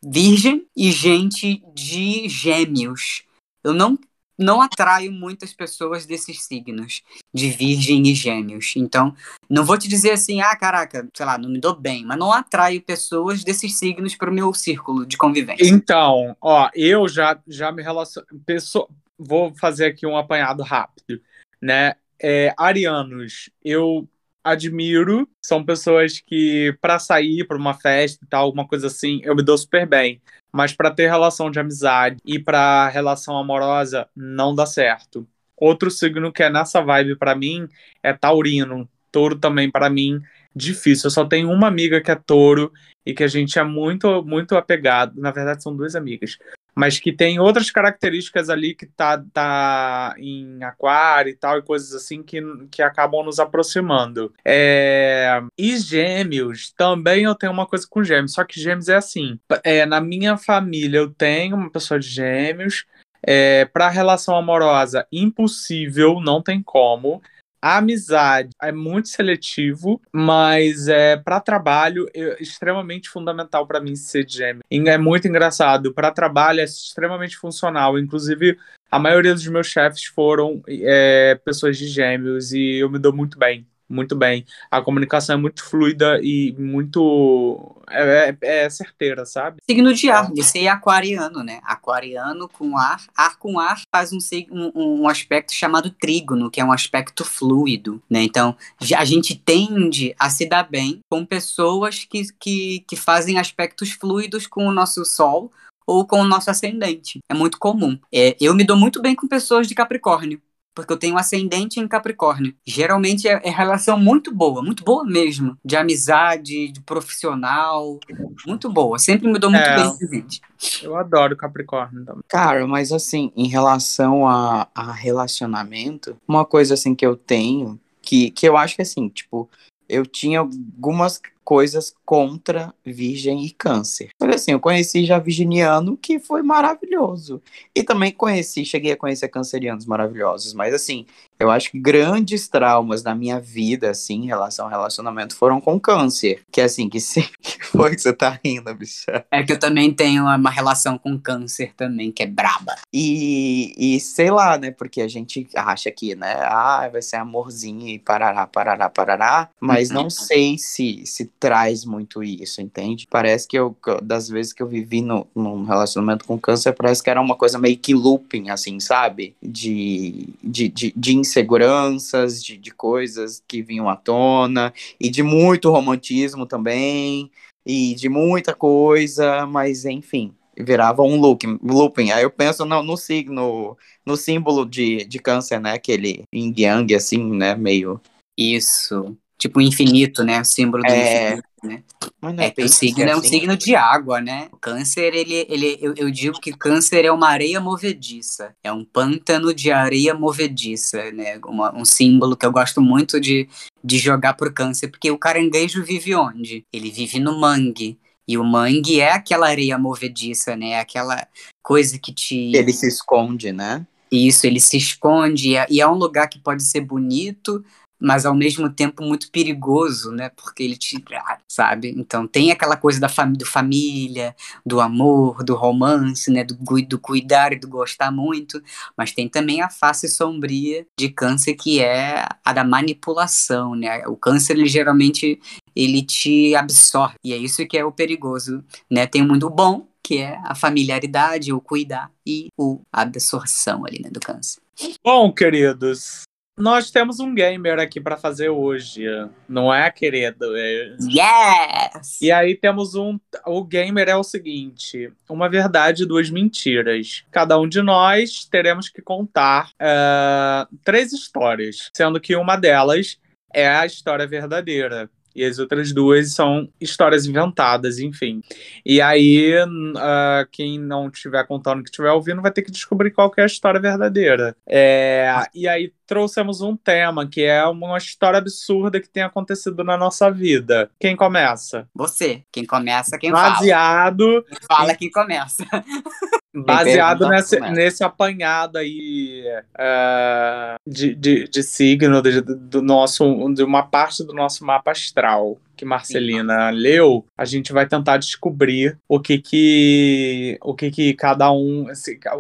[0.03, 3.23] virgem e gente de gêmeos.
[3.63, 3.99] Eu não,
[4.39, 8.73] não atraio muitas pessoas desses signos, de virgem e gêmeos.
[8.77, 9.15] Então,
[9.49, 12.33] não vou te dizer assim, ah, caraca, sei lá, não me dou bem, mas não
[12.33, 15.69] atraio pessoas desses signos para o meu círculo de convivência.
[15.69, 18.27] Então, ó, eu já, já me relaciono.
[18.47, 21.21] Pessoa, vou fazer aqui um apanhado rápido,
[21.61, 21.95] né?
[22.23, 24.07] É, arianos, eu
[24.42, 29.35] admiro, são pessoas que, pra sair pra uma festa e tal, alguma coisa assim, eu
[29.35, 30.20] me dou super bem.
[30.53, 35.26] Mas pra ter relação de amizade e pra relação amorosa, não dá certo.
[35.57, 37.68] Outro signo que é nessa vibe pra mim
[38.03, 38.88] é taurino.
[39.12, 40.20] Touro também, para mim,
[40.55, 41.07] difícil.
[41.07, 42.72] Eu só tenho uma amiga que é touro
[43.05, 45.20] e que a gente é muito, muito apegado.
[45.20, 46.38] Na verdade, são duas amigas.
[46.75, 51.95] Mas que tem outras características ali que tá, tá em aquário e tal, e coisas
[51.95, 52.41] assim que,
[52.71, 54.33] que acabam nos aproximando.
[54.45, 55.41] É...
[55.59, 59.39] E gêmeos, também eu tenho uma coisa com gêmeos, só que gêmeos é assim.
[59.64, 62.85] É, na minha família eu tenho uma pessoa de gêmeos.
[63.23, 67.21] É, para relação amorosa, impossível, não tem como.
[67.63, 74.27] A amizade é muito seletivo, mas é para trabalho é extremamente fundamental para mim ser
[74.29, 74.63] gêmeo.
[74.71, 75.93] É muito engraçado.
[75.93, 77.99] Para trabalho é extremamente funcional.
[77.99, 78.57] Inclusive,
[78.91, 83.39] a maioria dos meus chefes foram é, pessoas de gêmeos e eu me dou muito
[83.39, 84.47] bem muito bem.
[84.70, 87.76] A comunicação é muito fluida e muito.
[87.91, 89.59] É, é, é certeira, sabe?
[89.68, 91.61] Signo de ar, você é aquariano, né?
[91.64, 93.03] Aquariano com ar.
[93.16, 94.18] Ar com ar faz um,
[94.53, 98.22] um, um aspecto chamado trígono, que é um aspecto fluido, né?
[98.22, 98.57] Então,
[98.97, 104.47] a gente tende a se dar bem com pessoas que, que, que fazem aspectos fluidos
[104.47, 105.51] com o nosso Sol
[105.84, 107.18] ou com o nosso ascendente.
[107.28, 107.99] É muito comum.
[108.14, 110.41] É, eu me dou muito bem com pessoas de Capricórnio
[110.75, 112.55] porque eu tenho ascendente em Capricórnio.
[112.66, 117.99] Geralmente é, é, relação muito boa, muito boa mesmo, de amizade, de profissional,
[118.47, 118.99] muito boa.
[118.99, 120.41] Sempre me dou muito é, bem com gente.
[120.83, 122.23] Eu adoro Capricórnio também.
[122.29, 128.31] Cara, mas assim, em relação a, a relacionamento, uma coisa assim que eu tenho, que,
[128.31, 129.49] que eu acho que assim, tipo,
[129.89, 134.11] eu tinha algumas coisas contra Virgem e Câncer.
[134.22, 137.42] Olha assim, eu conheci já Virginiano, que foi maravilhoso.
[137.74, 141.07] E também conheci, cheguei a conhecer cancerianos maravilhosos, mas assim,
[141.40, 145.80] eu acho que grandes traumas na minha vida, assim, em relação ao relacionamento, foram com
[145.80, 146.42] câncer.
[146.53, 147.32] Que é assim, que sempre
[147.72, 149.24] foi que você tá rindo, bicha.
[149.30, 152.76] É que eu também tenho uma relação com câncer também, que é braba.
[152.92, 154.70] E, e sei lá, né?
[154.70, 156.34] Porque a gente acha que, né?
[156.42, 159.48] Ah, vai ser amorzinho e parará, parará, parará.
[159.59, 159.94] Mas uhum.
[159.94, 163.07] não sei se, se traz muito isso, entende?
[163.11, 167.09] Parece que eu, das vezes que eu vivi no, num relacionamento com câncer, parece que
[167.09, 169.34] era uma coisa meio que looping, assim, sabe?
[169.43, 175.70] De, de, de, de inseguranças, de, de coisas que vinham à tona, e de muito
[175.70, 177.30] romantismo também,
[177.64, 181.59] e de muita coisa, mas enfim, virava um looping.
[181.62, 182.11] looping.
[182.11, 185.72] Aí eu penso no, no signo, no símbolo de, de câncer, né?
[185.72, 187.55] Aquele yin yang, assim, né?
[187.55, 187.99] Meio.
[188.36, 189.16] Isso.
[189.41, 190.38] Tipo infinito, né?
[190.38, 191.28] O símbolo do é...
[191.28, 191.82] infinito, né?
[192.20, 193.28] Mas não é, é o signo é um assim?
[193.28, 194.49] signo de água, né?
[194.53, 198.55] O câncer, ele, ele eu, eu, digo que câncer é uma areia movediça.
[198.62, 201.41] É um pântano de areia movediça, né?
[201.47, 203.49] Uma, um símbolo que eu gosto muito de,
[203.82, 206.66] de jogar pro câncer, porque o caranguejo vive onde?
[206.70, 207.99] Ele vive no mangue.
[208.28, 210.78] E o mangue é aquela areia movediça, né?
[210.78, 211.26] Aquela
[211.62, 212.53] coisa que te.
[212.55, 213.86] Ele se esconde, né?
[214.12, 215.55] Isso, ele se esconde.
[215.70, 217.64] E é um lugar que pode ser bonito,
[218.01, 220.30] mas ao mesmo tempo muito perigoso, né?
[220.30, 221.03] Porque ele te,
[221.46, 221.94] sabe?
[221.96, 224.34] Então tem aquela coisa da fam do família,
[224.64, 226.42] do amor, do romance, né?
[226.42, 228.62] Do, do cuidar e do gostar muito,
[228.96, 234.07] mas tem também a face sombria de câncer que é a da manipulação, né?
[234.07, 235.38] O câncer ele geralmente
[235.76, 239.07] ele te absorve e é isso que é o perigoso, né?
[239.07, 244.11] Tem o mundo bom que é a familiaridade, o cuidar e o absorção ali, né,
[244.11, 244.61] do câncer.
[245.05, 246.22] Bom, queridos,
[246.61, 249.05] nós temos um gamer aqui para fazer hoje,
[249.49, 250.57] não é, querido?
[250.57, 250.97] É...
[251.01, 252.21] Yes!
[252.21, 253.19] E aí temos um.
[253.47, 257.25] O gamer é o seguinte: uma verdade e duas mentiras.
[257.31, 263.19] Cada um de nós teremos que contar uh, três histórias, sendo que uma delas
[263.53, 265.11] é a história verdadeira.
[265.35, 268.43] E as outras duas são histórias inventadas, enfim.
[268.85, 273.31] E aí, uh, quem não estiver contando, que estiver ouvindo, vai ter que descobrir qual
[273.31, 274.57] que é a história verdadeira.
[274.66, 279.97] É, e aí trouxemos um tema, que é uma história absurda que tem acontecido na
[279.97, 280.91] nossa vida.
[280.99, 281.89] Quem começa?
[281.95, 282.43] Você.
[282.51, 284.45] Quem começa, quem Baseado fala.
[284.45, 285.64] Quem fala, quem começa.
[286.53, 289.44] Baseado nesse, nesse apanhado aí
[289.76, 293.24] uh, de, de, de signo de, do nosso,
[293.55, 296.78] de uma parte do nosso mapa astral que Marcelina Sim.
[296.78, 301.86] leu, a gente vai tentar descobrir o que que o que que cada um,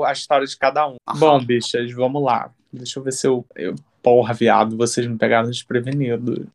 [0.04, 0.96] a história de cada um.
[1.08, 1.18] Aham.
[1.18, 2.50] Bom, bichas, vamos lá.
[2.72, 6.46] Deixa eu ver se eu, eu porra, viado, vocês me pegaram desprevenidos.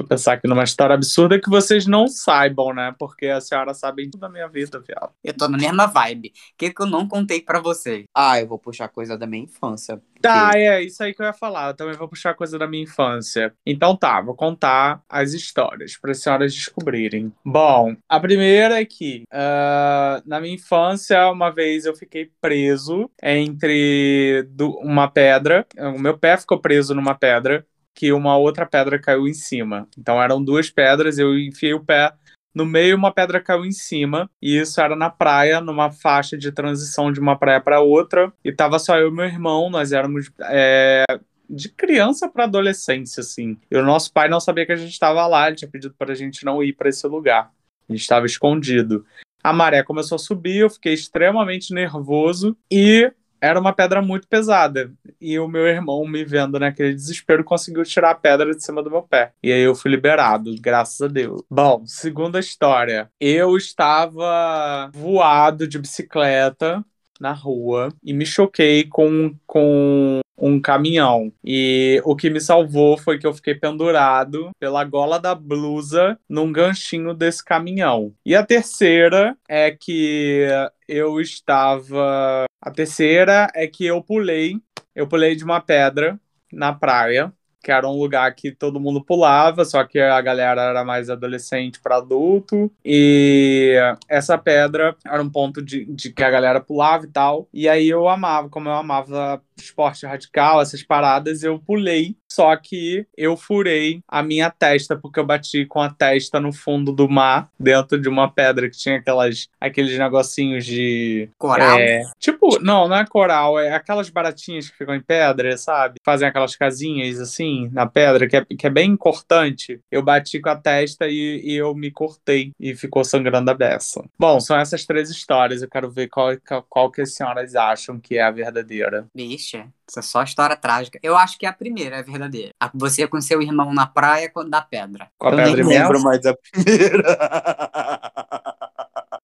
[0.00, 2.94] Deixa eu pensar aqui numa história absurda que vocês não saibam, né?
[2.98, 5.12] Porque a senhora sabe tudo da minha vida, viado.
[5.22, 6.28] Eu tô na mesma vibe.
[6.28, 8.04] O que, que eu não contei para vocês?
[8.14, 9.96] Ah, eu vou puxar coisa da minha infância.
[9.96, 10.20] Porque...
[10.22, 11.68] Tá, é isso aí que eu ia falar.
[11.68, 13.52] Eu também vou puxar coisa da minha infância.
[13.66, 17.30] Então tá, vou contar as histórias para as senhoras descobrirem.
[17.44, 24.48] Bom, a primeira é que uh, na minha infância, uma vez eu fiquei preso entre
[24.58, 25.66] uma pedra.
[25.94, 27.66] O meu pé ficou preso numa pedra
[28.00, 29.86] que uma outra pedra caiu em cima.
[29.98, 32.14] Então eram duas pedras, eu enfiei o pé
[32.54, 36.50] no meio, uma pedra caiu em cima, e isso era na praia, numa faixa de
[36.50, 40.32] transição de uma praia para outra, e tava só eu e meu irmão, nós éramos
[40.44, 41.04] é,
[41.48, 43.58] de criança para adolescência, assim.
[43.70, 46.12] E o nosso pai não sabia que a gente estava lá, ele tinha pedido para
[46.12, 47.52] a gente não ir para esse lugar.
[47.86, 49.04] A gente estava escondido.
[49.44, 54.92] A maré começou a subir, eu fiquei extremamente nervoso e era uma pedra muito pesada.
[55.20, 58.90] E o meu irmão, me vendo naquele desespero, conseguiu tirar a pedra de cima do
[58.90, 59.32] meu pé.
[59.42, 61.42] E aí eu fui liberado, graças a Deus.
[61.50, 63.10] Bom, segunda história.
[63.20, 66.84] Eu estava voado de bicicleta
[67.20, 71.30] na rua e me choquei com, com um caminhão.
[71.44, 76.50] E o que me salvou foi que eu fiquei pendurado pela gola da blusa num
[76.50, 78.14] ganchinho desse caminhão.
[78.24, 80.46] E a terceira é que
[80.90, 82.44] eu estava.
[82.60, 84.56] A terceira é que eu pulei.
[84.94, 86.18] Eu pulei de uma pedra
[86.52, 87.32] na praia
[87.62, 91.80] que era um lugar que todo mundo pulava, só que a galera era mais adolescente
[91.80, 92.72] para adulto.
[92.84, 93.76] E
[94.08, 97.48] essa pedra era um ponto de, de que a galera pulava e tal.
[97.52, 102.16] E aí eu amava, como eu amava esporte radical, essas paradas, eu pulei.
[102.30, 106.92] Só que eu furei a minha testa, porque eu bati com a testa no fundo
[106.92, 111.28] do mar, dentro de uma pedra que tinha aquelas, aqueles negocinhos de.
[111.36, 111.78] Coral?
[111.80, 115.96] É, tipo, não, não é coral, é aquelas baratinhas que ficam em pedra, sabe?
[116.04, 119.80] Fazem aquelas casinhas assim na pedra, que é, que é bem cortante.
[119.90, 124.04] Eu bati com a testa e, e eu me cortei e ficou sangrando a beça.
[124.16, 125.62] Bom, são essas três histórias.
[125.62, 126.30] Eu quero ver qual,
[126.68, 129.06] qual que as senhoras acham que é a verdadeira.
[129.12, 130.98] Vixe, essa é só história trágica.
[131.02, 132.52] Eu acho que a primeira é verdadeira.
[132.60, 135.08] A você com seu irmão na praia quando da pedra.
[135.18, 137.02] Com a eu pedra nem lembro mais a primeira.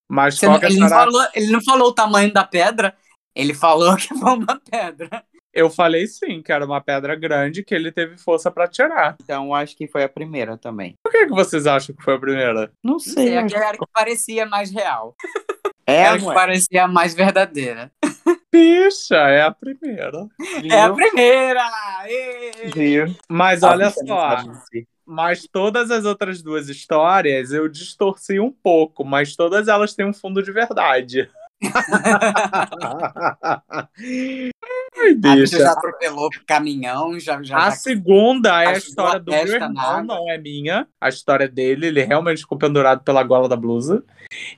[0.08, 2.44] Mas Você qual não- que a ele, não falou, ele não falou o tamanho da
[2.44, 2.94] pedra,
[3.34, 5.24] ele falou que foi uma pedra.
[5.52, 9.16] Eu falei sim, que era uma pedra grande que ele teve força pra tirar.
[9.22, 10.94] Então acho que foi a primeira também.
[11.02, 12.70] Por que, que vocês acham que foi a primeira?
[12.84, 13.36] Não Não sei, sei.
[13.38, 15.14] a acho- que era que parecia mais real.
[15.86, 16.34] É, Era que não é?
[16.34, 17.90] parecia mais verdadeira.
[18.52, 20.26] Bicha, é a primeira.
[20.70, 20.94] É a Viu?
[20.96, 21.62] primeira!
[22.74, 23.14] Viu?
[23.28, 24.36] Mas Ah, olha só,
[25.04, 30.12] mas todas as outras duas histórias eu distorci um pouco, mas todas elas têm um
[30.14, 31.30] fundo de verdade.
[34.98, 35.58] Ai, A bicha bicha.
[35.58, 39.46] já atropelou o caminhão, já, já, A já segunda é a história a do meu
[39.46, 40.86] irmão, não é minha.
[41.00, 44.02] A história dele, ele realmente ficou pendurado pela gola da blusa.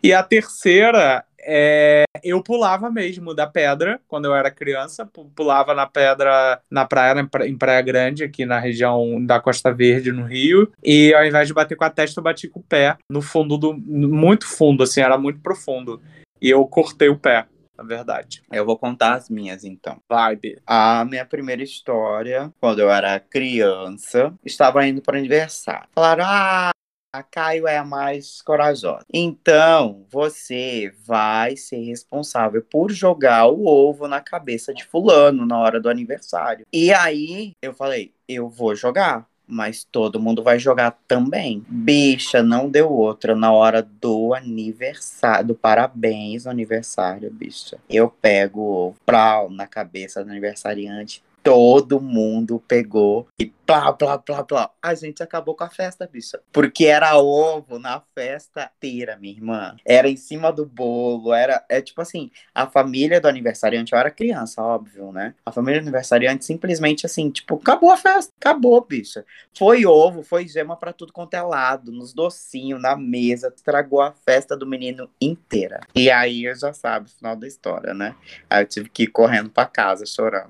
[0.02, 5.72] E a terceira é eu pulava mesmo da pedra quando eu era criança, pu- pulava
[5.74, 7.14] na pedra na praia,
[7.46, 10.70] em Praia Grande, aqui na região da Costa Verde, no Rio.
[10.84, 13.57] E ao invés de bater com a testa, eu bati com o pé no fundo
[13.57, 16.03] do muito fundo, assim, era muito profundo.
[16.40, 17.46] E eu cortei o pé,
[17.76, 18.42] na verdade.
[18.53, 19.99] Eu vou contar as minhas então.
[20.09, 20.59] Vai, Bi.
[20.66, 25.88] A minha primeira história, quando eu era criança, estava indo para aniversário.
[25.94, 26.70] Falaram: ah,
[27.12, 29.04] a Caio é a mais corajosa.
[29.12, 35.80] Então, você vai ser responsável por jogar o ovo na cabeça de Fulano na hora
[35.80, 36.66] do aniversário.
[36.72, 39.26] E aí eu falei: eu vou jogar.
[39.50, 41.64] Mas todo mundo vai jogar também.
[41.66, 47.78] Bicha, não deu outra na hora do aniversário, do parabéns no aniversário, bicha.
[47.88, 51.22] Eu pego o ovo plau, na cabeça do aniversariante.
[51.42, 54.70] Todo mundo pegou e plá, plá, plá, plá.
[54.80, 56.40] A gente acabou com a festa, bicha.
[56.50, 59.76] Porque era ovo na festa inteira, minha irmã.
[59.84, 61.62] Era em cima do bolo, era.
[61.68, 65.34] É tipo assim, a família do aniversariante, eu era criança, óbvio, né?
[65.44, 69.22] A família do aniversariante simplesmente assim, tipo, acabou a festa, acabou, bicha.
[69.54, 74.12] Foi ovo, foi gema pra tudo quanto é lado, nos docinhos, na mesa, estragou a
[74.24, 75.80] festa do menino inteira.
[75.94, 78.14] E aí eu já sabe o final da história, né?
[78.48, 80.48] Aí eu tive que ir correndo pra casa chorando.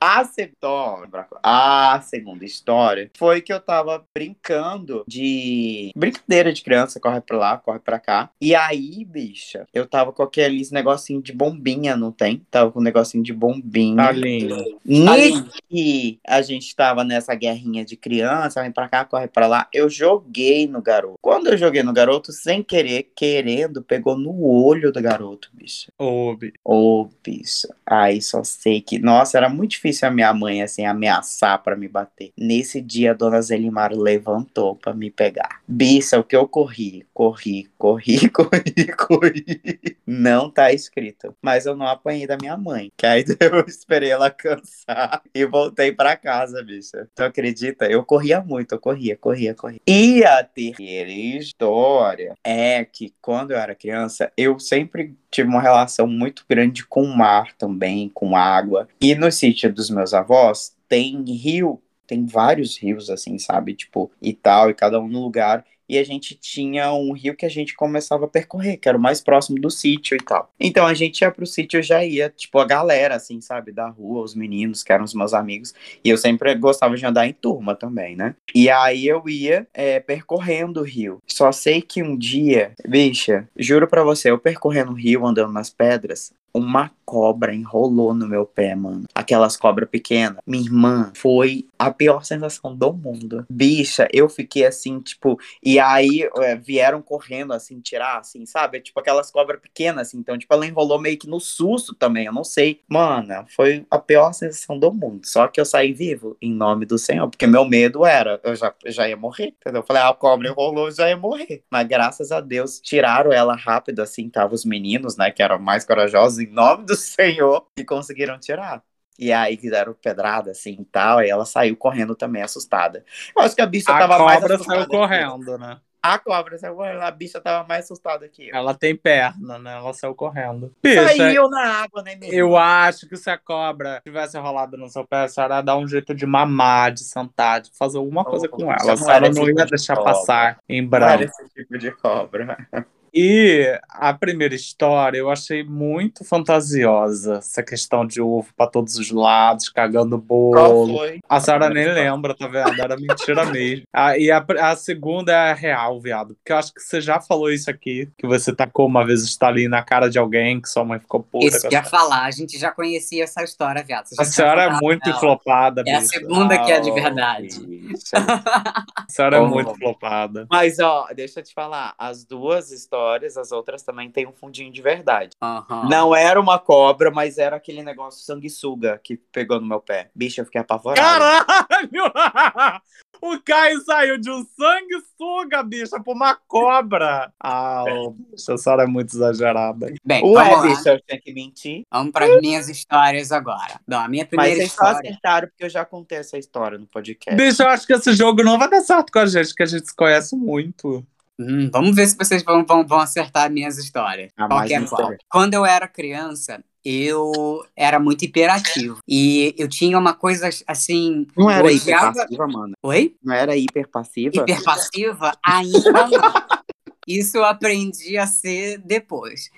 [0.00, 7.20] A segunda, a segunda história foi que eu tava brincando de brincadeira de criança, corre
[7.20, 8.30] pra lá, corre pra cá.
[8.40, 12.46] E aí, bicha, eu tava com aqueles negocinho de bombinha, não tem?
[12.50, 13.96] Tava com um negocinho de bombinha.
[13.96, 14.78] Tá lindo.
[14.84, 19.90] Nesse a gente tava nessa guerrinha de criança, vem pra cá, corre pra lá, eu
[19.90, 21.18] joguei no garoto.
[21.20, 25.88] Quando eu joguei no garoto, sem querer, querendo, pegou no olho do garoto, bicha.
[25.98, 26.52] Ô, Bi.
[26.64, 27.66] Ô, bicho.
[27.84, 28.98] Aí só sei que.
[28.98, 32.03] Nossa, era muito difícil a minha mãe, assim, ameaçar pra me bater.
[32.36, 35.60] Nesse dia, a dona Zelimar levantou pra me pegar.
[35.66, 37.06] Bicha, o que eu corri?
[37.12, 39.96] Corri, corri, corri, corri.
[40.06, 41.34] Não tá escrito.
[41.40, 42.92] Mas eu não apanhei da minha mãe.
[42.96, 47.08] Que aí eu esperei ela cansar e voltei pra casa, bicha.
[47.14, 47.86] Tu acredita?
[47.86, 49.80] Eu corria muito, eu corria, corria, corria.
[49.86, 56.06] E a terceira história é que quando eu era criança, eu sempre tive uma relação
[56.06, 58.88] muito grande com o mar também, com água.
[59.00, 63.74] E no sítio dos meus avós tem rio tem vários rios, assim, sabe?
[63.74, 67.44] Tipo, e tal, e cada um no lugar e a gente tinha um rio que
[67.44, 70.50] a gente começava a percorrer, que era o mais próximo do sítio e tal.
[70.58, 73.88] Então a gente ia pro sítio, eu já ia, tipo, a galera, assim, sabe, da
[73.88, 77.32] rua, os meninos, que eram os meus amigos, e eu sempre gostava de andar em
[77.32, 78.34] turma também, né?
[78.54, 81.22] E aí eu ia é, percorrendo o rio.
[81.26, 85.70] Só sei que um dia, bicha, juro pra você, eu percorrendo o rio, andando nas
[85.70, 89.04] pedras, uma cobra enrolou no meu pé, mano.
[89.14, 90.38] Aquelas cobras pequenas.
[90.46, 93.44] Minha irmã foi a pior sensação do mundo.
[93.50, 95.38] Bicha, eu fiquei assim, tipo.
[95.62, 98.80] E aí é, vieram correndo, assim, tirar, assim, sabe?
[98.80, 100.18] Tipo aquelas cobras pequenas, assim.
[100.18, 102.26] Então, tipo, ela enrolou meio que no susto também.
[102.26, 102.80] Eu não sei.
[102.88, 105.26] Mano, foi a pior sensação do mundo.
[105.26, 107.28] Só que eu saí vivo, em nome do Senhor.
[107.28, 109.82] Porque meu medo era, eu já, já ia morrer, entendeu?
[109.82, 111.62] Eu falei, ah, a cobra enrolou, já ia morrer.
[111.70, 114.28] Mas graças a Deus, tiraram ela rápido, assim.
[114.28, 118.82] Tava os meninos, né, que eram mais corajosos em nome do Senhor, e conseguiram tirar.
[119.18, 123.04] E aí fizeram pedrada assim e tal, e ela saiu correndo também, assustada.
[123.36, 124.78] Eu acho que a bicha a tava mais cobra assustada.
[124.80, 125.78] saiu correndo, né?
[126.02, 128.54] A cobra saiu correndo, a bicha tava mais assustada que eu.
[128.54, 129.72] Ela tem perna, né?
[129.74, 130.74] Ela saiu correndo.
[130.82, 132.34] Bicha, Saiu na água, né, mesmo?
[132.34, 135.78] eu acho que se a cobra tivesse rolado no seu pé, a senhora ia dar
[135.78, 138.82] um jeito de mamar, de sentar, de fazer alguma coisa Oh, com ela.
[138.92, 140.12] A não senhora não ia tipo de deixar cobra.
[140.12, 141.12] passar em Não branco.
[141.12, 142.58] era esse tipo de cobra.
[143.14, 147.34] E a primeira história eu achei muito fantasiosa.
[147.36, 150.98] Essa questão de ovo pra todos os lados, cagando Qual bolo.
[150.98, 151.20] foi?
[151.28, 152.80] A senhora nem lembra, tá vendo?
[152.80, 153.84] Era mentira mesmo.
[153.92, 156.34] Ah, e a, a segunda é a real, viado.
[156.34, 159.26] Porque eu acho que você já falou isso aqui, que você tacou uma vez o
[159.26, 161.46] Stalin na cara de alguém, que sua mãe ficou puta.
[161.46, 164.06] Isso que ia falar, a gente já conhecia essa história, viado.
[164.06, 165.20] Você já A senhora é muito ela.
[165.20, 166.10] flopada, É a bicho.
[166.12, 167.60] segunda que é de verdade.
[167.64, 168.16] bicha.
[168.16, 169.46] A senhora é Oh.
[169.46, 170.46] muito flopada.
[170.50, 171.94] Mas, ó, deixa eu te falar.
[171.98, 175.30] As duas histórias, as outras também têm um fundinho de verdade.
[175.42, 175.88] Aham.
[175.88, 180.10] Não era uma cobra, mas era aquele negócio sanguessuga que pegou no meu pé.
[180.14, 181.00] Bicho, eu fiquei apavorado.
[181.00, 182.12] Caralho!
[183.26, 187.32] O Caio saiu de um sanguessuga, bicha, pra uma cobra.
[187.40, 189.90] Ah, bicha, a senhora é muito exagerada.
[190.04, 190.76] Bem, Ué, vamos lá.
[190.76, 191.84] bicho, eu tinha que mentir.
[191.90, 193.80] Vamos para as minhas histórias agora.
[193.86, 196.86] Não, a minha Mas primeira vocês só acertaram porque eu já contei essa história no
[196.86, 197.34] podcast.
[197.34, 199.66] Bicho, eu acho que esse jogo não vai dar certo com a gente, que a
[199.66, 201.02] gente se conhece muito.
[201.38, 204.30] Hum, vamos ver se vocês vão, vão, vão acertar minhas histórias.
[204.36, 205.12] Ah, Qual que é qual?
[205.28, 208.98] Quando eu era criança, eu era muito hiperativo.
[209.08, 211.26] E eu tinha uma coisa assim.
[211.36, 212.74] Não era eu odiava- hiperpassiva, mano.
[212.82, 213.16] Oi?
[213.22, 214.36] Não era hiperpassiva?
[214.42, 215.32] Hiperpassiva?
[215.44, 216.10] Ainda não.
[217.06, 219.50] Isso eu aprendi a ser depois.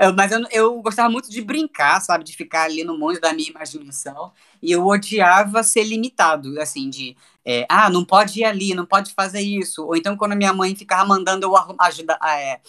[0.00, 2.24] Eu- mas eu, eu gostava muito de brincar, sabe?
[2.24, 4.32] De ficar ali no mundo da minha imaginação.
[4.62, 7.16] E eu odiava ser limitado, assim, de...
[7.44, 9.84] é, ah, não pode ir ali, não pode fazer isso.
[9.86, 12.60] Ou então, quando minha mãe ficava mandando eu ajudar, é,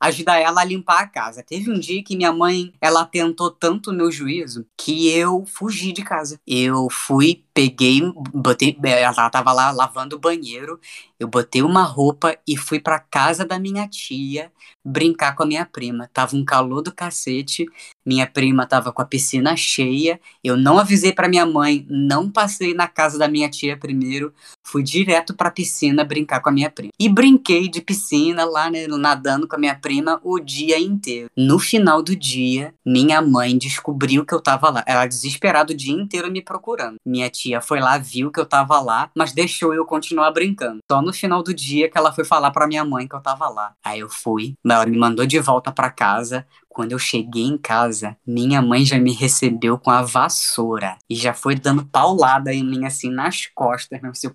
[0.00, 1.42] ajudar ela a limpar a casa.
[1.42, 5.92] Teve um dia que minha mãe, ela tentou tanto o meu juízo que eu fugi
[5.92, 6.40] de casa.
[6.46, 8.00] Eu fui, peguei,
[8.34, 10.80] botei, ela tava lá lavando o banheiro,
[11.20, 14.50] eu botei uma roupa e fui pra casa da minha tia
[14.84, 16.08] brincar com a minha prima.
[16.12, 17.66] Tava um calor do cacete,
[18.04, 22.74] minha prima tava com a piscina cheia, eu não avisei pra minha mãe, não passei
[22.74, 24.32] na casa da minha tia primeiro,
[24.66, 26.92] fui direto pra piscina brincar com a minha prima.
[26.98, 31.30] E brinquei de piscina lá, né, nadando com a minha prima o dia inteiro.
[31.36, 34.84] No final do dia, minha mãe descobriu que eu tava lá.
[34.86, 36.96] Ela desesperada o dia inteiro me procurando.
[37.04, 40.78] Minha tia foi lá, viu que eu tava lá, mas deixou eu continuar brincando.
[40.90, 43.48] Só no final do dia que ela foi falar pra minha mãe que eu tava
[43.48, 43.74] lá.
[43.84, 46.46] Aí eu fui, ela me mandou de volta pra casa.
[46.68, 51.34] Quando eu cheguei em casa, minha mãe já me recebeu com a vassoura e já
[51.34, 54.34] foi dando paulada em mim assim nas costas, meu seu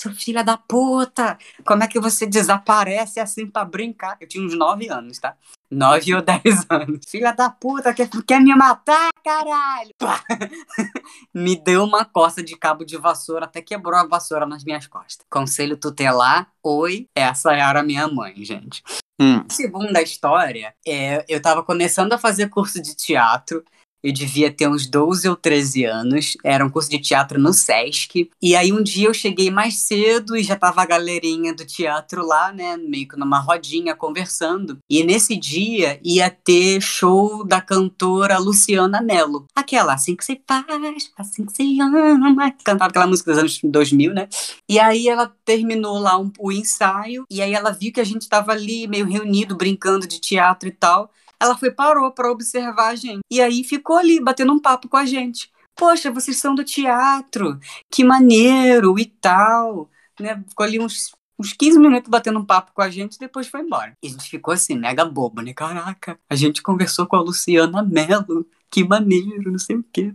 [0.00, 4.16] seu filho da puta, como é que você desaparece assim pra brincar?
[4.20, 5.36] Eu tinha uns 9 anos, tá?
[5.70, 6.40] 9 ou 10
[6.70, 7.00] anos.
[7.08, 9.90] Filha da puta, quer, quer me matar, caralho?
[9.98, 10.22] Pá!
[11.34, 15.26] me deu uma coça de cabo de vassoura, até quebrou a vassoura nas minhas costas.
[15.28, 18.82] Conselho tutelar, oi, essa era a minha mãe, gente.
[19.20, 19.44] Hum.
[19.50, 23.64] Segunda história, é, eu tava começando a fazer curso de teatro.
[24.02, 26.36] Eu devia ter uns 12 ou 13 anos.
[26.44, 28.30] Era um curso de teatro no Sesc.
[28.40, 32.24] E aí um dia eu cheguei mais cedo e já tava a galerinha do teatro
[32.24, 32.76] lá, né?
[32.76, 34.78] Meio que numa rodinha conversando.
[34.88, 39.46] E nesse dia ia ter show da cantora Luciana Mello.
[39.54, 40.64] Aquela assim que você faz,
[41.16, 42.52] assim que você ama.
[42.64, 44.28] Cantava aquela música dos anos 2000, né?
[44.68, 47.24] E aí ela terminou lá um- o ensaio.
[47.30, 50.72] E aí ela viu que a gente tava ali meio reunido, brincando de teatro e
[50.72, 51.10] tal.
[51.40, 53.20] Ela foi, parou pra observar a gente.
[53.30, 55.50] E aí ficou ali, batendo um papo com a gente.
[55.76, 57.58] Poxa, vocês são do teatro,
[57.90, 59.88] que maneiro e tal.
[60.18, 60.42] Né?
[60.48, 63.60] Ficou ali uns, uns 15 minutos batendo um papo com a gente e depois foi
[63.60, 63.92] embora.
[64.02, 65.54] E a gente ficou assim, mega bobo, né?
[65.54, 68.44] Caraca, a gente conversou com a Luciana Mello.
[68.70, 70.12] Que maneiro, não sei o que.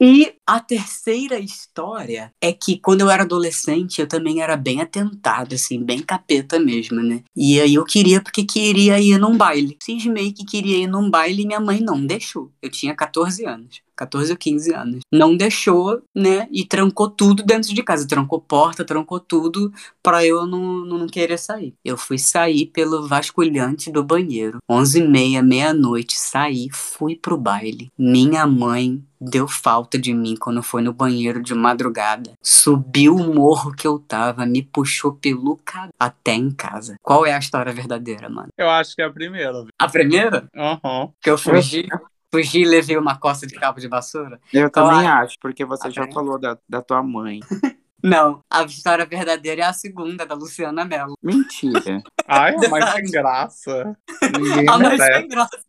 [0.00, 5.54] E a terceira história é que quando eu era adolescente, eu também era bem atentado,
[5.54, 7.22] assim, bem capeta mesmo, né?
[7.36, 9.76] E aí eu queria porque queria ir num baile.
[9.82, 12.52] Cismei que queria ir num baile e minha mãe não deixou.
[12.60, 13.80] Eu tinha 14 anos.
[13.96, 15.00] 14 ou 15 anos.
[15.12, 16.48] Não deixou, né?
[16.50, 18.06] E trancou tudo dentro de casa.
[18.06, 19.72] Trancou porta, trancou tudo
[20.02, 21.74] para eu não, não, não, querer sair.
[21.84, 24.58] Eu fui sair pelo vasculhante do banheiro.
[24.68, 27.90] 11 e meia, meia-noite, saí, fui pro baile.
[27.98, 32.32] Minha mãe deu falta de mim quando foi no banheiro de madrugada.
[32.42, 36.96] Subiu o morro que eu tava, me puxou pelo cabelo até em casa.
[37.02, 38.48] Qual é a história verdadeira, mano?
[38.58, 39.64] Eu acho que é a primeira.
[39.78, 40.48] A primeira?
[40.56, 41.02] Aham.
[41.02, 41.12] Uhum.
[41.20, 41.86] Que eu fugi?
[42.34, 44.40] Fugi e levei uma costa de cabo de vassoura?
[44.52, 47.40] Eu também acho, porque você já falou da, da tua mãe.
[48.02, 51.16] Não, a história verdadeira é a segunda, da Luciana Mello.
[51.22, 52.02] Mentira.
[52.26, 53.96] Ai, a mais sem graça.
[54.40, 55.62] Ninguém a mais sem graça.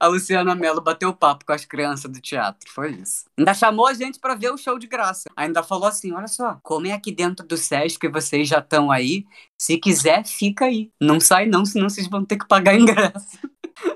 [0.00, 3.26] A Luciana Mello bateu papo com as crianças do teatro, foi isso.
[3.38, 5.30] Ainda chamou a gente para ver o show de graça.
[5.36, 8.90] Ainda falou assim: olha só, como é aqui dentro do SESC que vocês já estão
[8.90, 9.24] aí,
[9.56, 10.90] se quiser, fica aí.
[11.00, 13.38] Não sai não, senão vocês vão ter que pagar ingresso.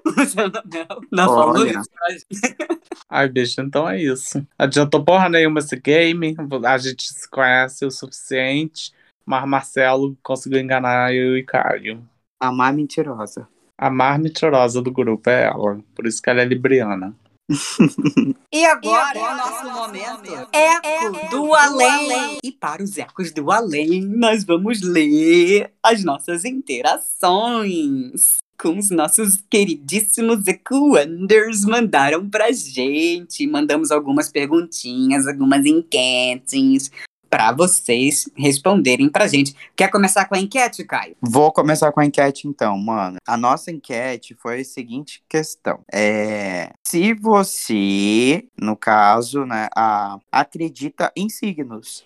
[0.05, 1.07] Luciana Mello.
[1.11, 2.27] Não falou isso pra gente.
[3.09, 4.47] Ai, bicho, então é isso.
[4.59, 6.35] Adiantou porra nenhuma esse game.
[6.65, 8.93] A gente se conhece o suficiente.
[9.27, 12.07] Mas Marcelo conseguiu enganar eu e Caio.
[12.39, 13.49] A mais mentirosa.
[13.79, 15.81] A mais mentirosa do grupo é ela.
[15.95, 17.17] Por isso que ela é libriana.
[18.53, 22.13] e agora, o nosso momento, momento eco, eco do, do além.
[22.13, 22.39] além.
[22.43, 29.45] E para os ecos do além, nós vamos ler as nossas interações com os nossos
[29.51, 33.47] queridíssimos Ecoanders mandaram pra gente.
[33.47, 36.91] Mandamos algumas perguntinhas, algumas enquetes
[37.29, 39.55] para vocês responderem pra gente.
[39.77, 41.15] Quer começar com a enquete, Caio?
[41.21, 43.19] Vou começar com a enquete então, mano.
[43.27, 51.13] A nossa enquete foi a seguinte questão: é se você, no caso, né, a, acredita
[51.15, 52.03] em signos.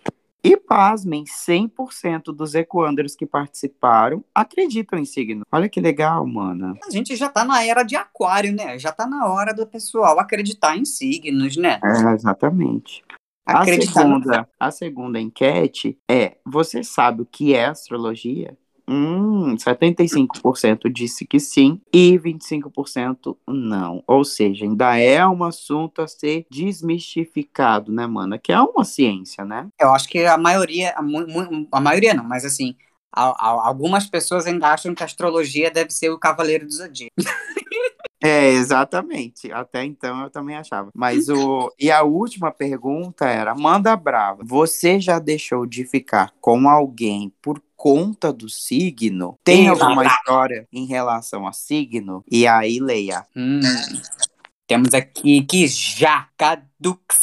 [0.49, 5.45] E pasmem, 100% dos Ecoanders que participaram acreditam em signo.
[5.53, 6.75] Olha que legal, mano.
[6.87, 8.79] A gente já tá na era de aquário, né?
[8.79, 11.79] Já tá na hora do pessoal acreditar em signos, né?
[11.85, 13.05] É, exatamente.
[13.45, 18.57] A segunda, a segunda enquete é: você sabe o que é astrologia?
[18.89, 24.03] Hum, 75% disse que sim e 25% não.
[24.07, 28.39] Ou seja, ainda é um assunto a ser desmistificado, né, mana?
[28.39, 29.68] Que é uma ciência, né?
[29.78, 31.03] Eu acho que a maioria, a,
[31.72, 32.74] a maioria não, mas assim,
[33.12, 37.14] a, a, algumas pessoas ainda acham que a astrologia deve ser o cavaleiro do zodíaco.
[38.20, 39.53] É, exatamente.
[39.53, 40.91] Até então eu também achava.
[40.93, 41.72] Mas o.
[41.78, 44.43] E a última pergunta era: manda brava.
[44.45, 49.39] Você já deixou de ficar com alguém por conta do signo?
[49.45, 52.24] Tem alguma história em relação a signo?
[52.31, 53.24] E aí, leia.
[53.35, 53.61] Hum,
[54.66, 57.22] temos aqui que já Cadux,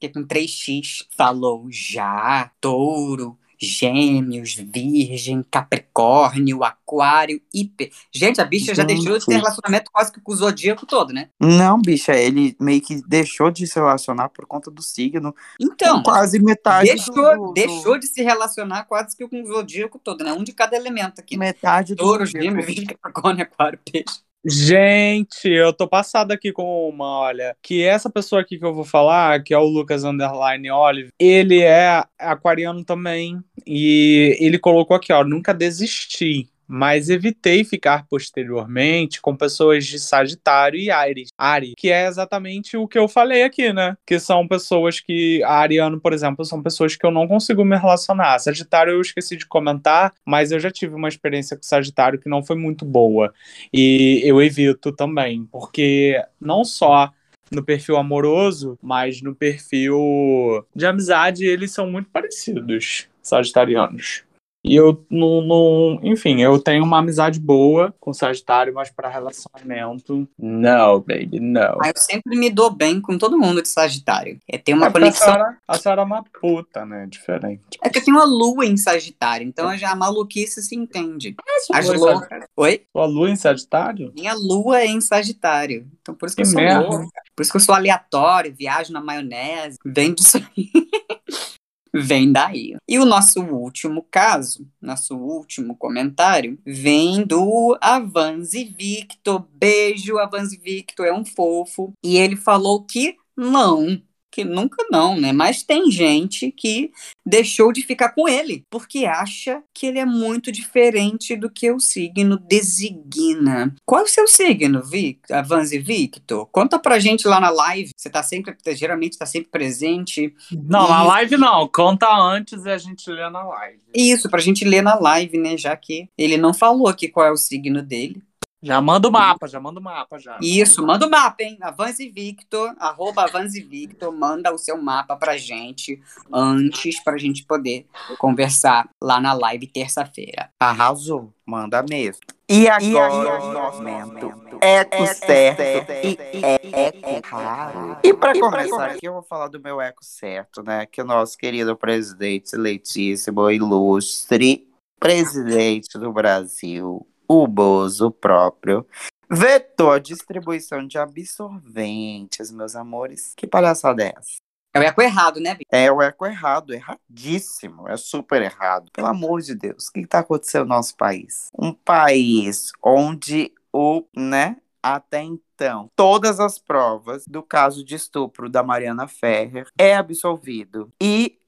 [0.00, 7.90] que é com 3x, falou já, touro, Gêmeos, Virgem, Capricórnio, Aquário, Hiper.
[8.12, 8.76] Gente, a bicha Gente.
[8.76, 11.28] já deixou de ter relacionamento quase que com o zodíaco todo, né?
[11.40, 15.34] Não, bicha, ele meio que deixou de se relacionar por conta do signo.
[15.60, 19.98] Então, quase metade deixou, do, do, deixou de se relacionar quase que com o zodíaco
[19.98, 20.32] todo, né?
[20.32, 21.36] Um de cada elemento aqui.
[21.36, 24.24] Metade do Touro, Gêmeos, Virgem, Capricórnio, Aquário, Peixe.
[24.46, 28.84] Gente, eu tô passado aqui com uma, olha, que essa pessoa aqui que eu vou
[28.84, 35.14] falar, que é o Lucas Underline Olive, ele é aquariano também, e ele colocou aqui,
[35.14, 41.88] ó, nunca desisti mas evitei ficar posteriormente com pessoas de Sagitário e Ares, Ari, que
[41.88, 43.96] é exatamente o que eu falei aqui, né?
[44.04, 47.76] Que são pessoas que, a Ariano, por exemplo, são pessoas que eu não consigo me
[47.76, 48.40] relacionar.
[48.40, 52.42] Sagitário eu esqueci de comentar, mas eu já tive uma experiência com Sagitário que não
[52.42, 53.32] foi muito boa.
[53.72, 57.12] E eu evito também, porque não só
[57.52, 64.24] no perfil amoroso, mas no perfil de amizade, eles são muito parecidos, sagitarianos.
[64.64, 69.10] E eu não, não, Enfim, eu tenho uma amizade boa com o Sagitário, mas para
[69.10, 70.26] relacionamento.
[70.38, 71.78] Não, baby, não.
[71.82, 74.40] Ah, eu sempre me dou bem com todo mundo de Sagitário.
[74.48, 75.28] É, tem uma é conexão.
[75.28, 77.06] A senhora, a senhora é uma puta, né?
[77.06, 77.78] Diferente.
[77.82, 81.36] É que eu tenho uma lua em Sagitário, então já a maluquice se entende.
[81.46, 82.26] É, As lua...
[82.56, 82.82] Oi?
[82.90, 84.12] Sua lua em Sagitário?
[84.14, 85.86] Minha lua é em Sagitário.
[86.00, 86.88] Então por isso que, que eu sou merda.
[86.88, 87.22] louca.
[87.36, 89.78] Por isso que eu sou aleatório, viajo na maionese.
[89.84, 90.70] Vem disso aí.
[91.94, 92.76] vem daí.
[92.88, 99.46] E o nosso último caso, nosso último comentário, vem do Avanzi Victor.
[99.54, 101.92] Beijo, Avanzi Victor, é um fofo.
[102.02, 104.00] E ele falou que não,
[104.34, 105.32] que nunca não, né?
[105.32, 106.90] Mas tem gente que
[107.24, 111.78] deixou de ficar com ele, porque acha que ele é muito diferente do que o
[111.78, 113.74] signo designa.
[113.86, 116.46] Qual é o seu signo, Vic, Avanzi Victor?
[116.50, 117.90] Conta pra gente lá na live.
[117.96, 120.34] Você tá sempre, geralmente tá sempre presente.
[120.52, 121.68] Não, E- na live não.
[121.68, 123.78] Conta antes e a gente lê na live.
[123.94, 125.56] Isso, pra gente ler na live, né?
[125.56, 128.20] Já que ele não falou aqui qual é o signo dele.
[128.64, 130.38] Já manda o mapa, já manda o mapa já.
[130.40, 131.58] Isso, manda o mapa, hein?
[131.60, 136.00] Avanze Victor, arroba Avanze Victor, manda o seu mapa pra gente
[136.32, 137.86] antes pra gente poder
[138.18, 140.50] conversar lá na live terça-feira.
[140.58, 142.22] Arrasou, manda mesmo.
[142.48, 145.60] E agora, o nosso momento eco certo
[146.02, 147.98] e eco raro.
[148.02, 150.86] E para começar aqui, eu vou falar do meu eco certo, né?
[150.86, 154.66] Que o nosso querido presidente eleitíssimo, ilustre
[154.98, 158.86] presidente do Brasil, o Bozo próprio,
[159.30, 163.32] vetou a distribuição de absorventes, meus amores.
[163.36, 164.36] Que palhaçada é essa?
[164.76, 165.78] É o eco errado, né, Victor?
[165.78, 168.90] É o eco errado, erradíssimo, é super errado.
[168.92, 171.48] Pelo amor de Deus, o que está acontecendo no nosso país?
[171.56, 178.64] Um país onde o, né, até então, todas as provas do caso de estupro da
[178.64, 180.92] Mariana Ferrer é absolvido.
[181.00, 181.38] E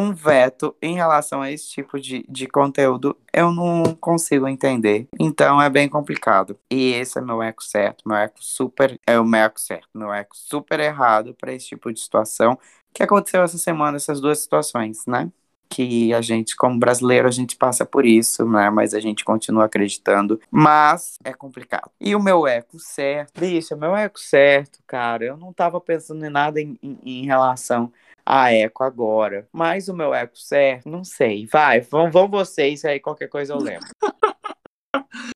[0.00, 5.06] um veto em relação a esse tipo de, de conteúdo eu não consigo entender.
[5.18, 6.58] Então é bem complicado.
[6.70, 8.08] E esse é meu eco certo.
[8.08, 8.98] Meu eco super.
[9.06, 9.88] É o meu eco certo.
[9.94, 12.58] Meu eco super errado para esse tipo de situação.
[12.92, 15.30] Que aconteceu essa semana, essas duas situações, né?
[15.68, 18.68] Que a gente, como brasileiro, a gente passa por isso, né?
[18.70, 20.40] Mas a gente continua acreditando.
[20.50, 21.90] Mas é complicado.
[22.00, 23.38] E o meu eco certo.
[23.38, 25.24] Bicho, o meu eco certo, cara.
[25.24, 27.92] Eu não tava pensando em nada em, em, em relação
[28.30, 29.48] a eco agora.
[29.52, 31.46] Mas o meu eco certo, não sei.
[31.46, 33.88] Vai, vão, vão vocês, aí qualquer coisa eu lembro.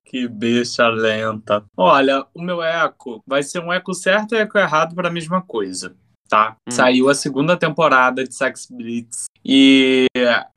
[0.05, 1.63] Que bicha lenta.
[1.75, 5.41] Olha, o meu eco vai ser um eco certo e eco errado para a mesma
[5.41, 5.95] coisa,
[6.27, 6.55] tá?
[6.67, 6.71] Hum.
[6.71, 10.07] Saiu a segunda temporada de Sex Blitz e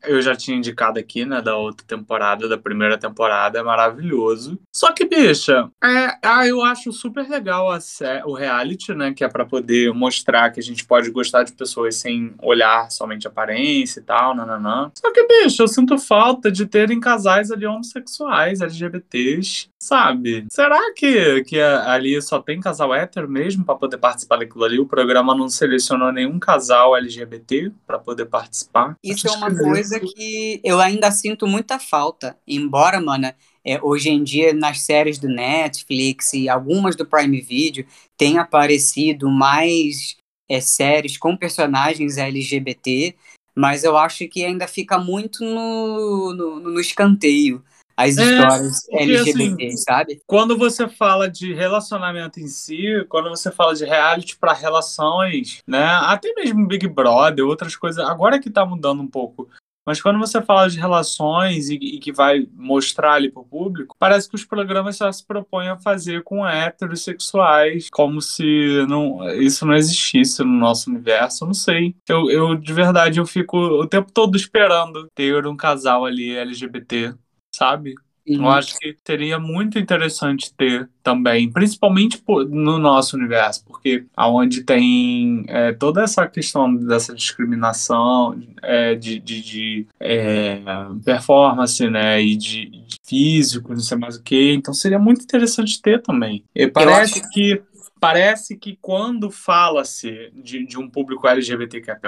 [0.03, 4.59] eu já tinha indicado aqui, né, da outra temporada, da primeira temporada, é maravilhoso.
[4.75, 7.79] Só que, bicha, é, ah, eu acho super legal a
[8.25, 11.97] o reality, né, que é para poder mostrar que a gente pode gostar de pessoas
[11.97, 14.91] sem olhar somente a aparência e tal, nananã.
[14.95, 20.47] Só que, bicho, eu sinto falta de terem casais ali homossexuais, LGBTs, sabe?
[20.51, 24.79] Será que, que ali só tem casal hétero mesmo pra poder participar daquilo ali?
[24.79, 28.97] O programa não selecionou nenhum casal LGBT pra poder participar?
[29.03, 32.37] Isso Acho é uma coisa que eu ainda sinto muita falta.
[32.47, 33.35] Embora, mana,
[33.65, 37.85] é, hoje em dia nas séries do Netflix e algumas do Prime Video
[38.17, 40.17] tenha aparecido mais
[40.49, 43.15] é, séries com personagens LGBT,
[43.55, 47.63] mas eu acho que ainda fica muito no, no, no escanteio
[47.99, 50.23] as É, histórias porque, LGBT, assim, sabe?
[50.25, 55.85] Quando você fala de relacionamento em si, quando você fala de reality para relações, né?
[55.85, 59.49] Até mesmo Big Brother, outras coisas, agora que tá mudando um pouco.
[59.85, 64.29] Mas quando você fala de relações e, e que vai mostrar ali pro público, parece
[64.29, 69.75] que os programas só se propõem a fazer com heterossexuais, como se não, isso não
[69.75, 71.45] existisse no nosso universo.
[71.45, 71.97] Eu não sei.
[72.07, 77.15] Eu, eu, de verdade, eu fico o tempo todo esperando ter um casal ali LGBT,
[77.59, 77.95] sabe?
[78.27, 84.65] Eu acho que seria muito interessante ter também, principalmente por- no nosso universo, porque aonde
[84.65, 90.61] tem é, toda essa questão dessa discriminação é, de, de, de, é,
[91.05, 94.53] performance, né, e de, de físico, não sei mais o que.
[94.53, 96.45] Então seria muito interessante ter também.
[96.55, 97.63] E parece acho- que
[97.99, 101.99] parece que quando fala-se de, de um público LGBTQIA+,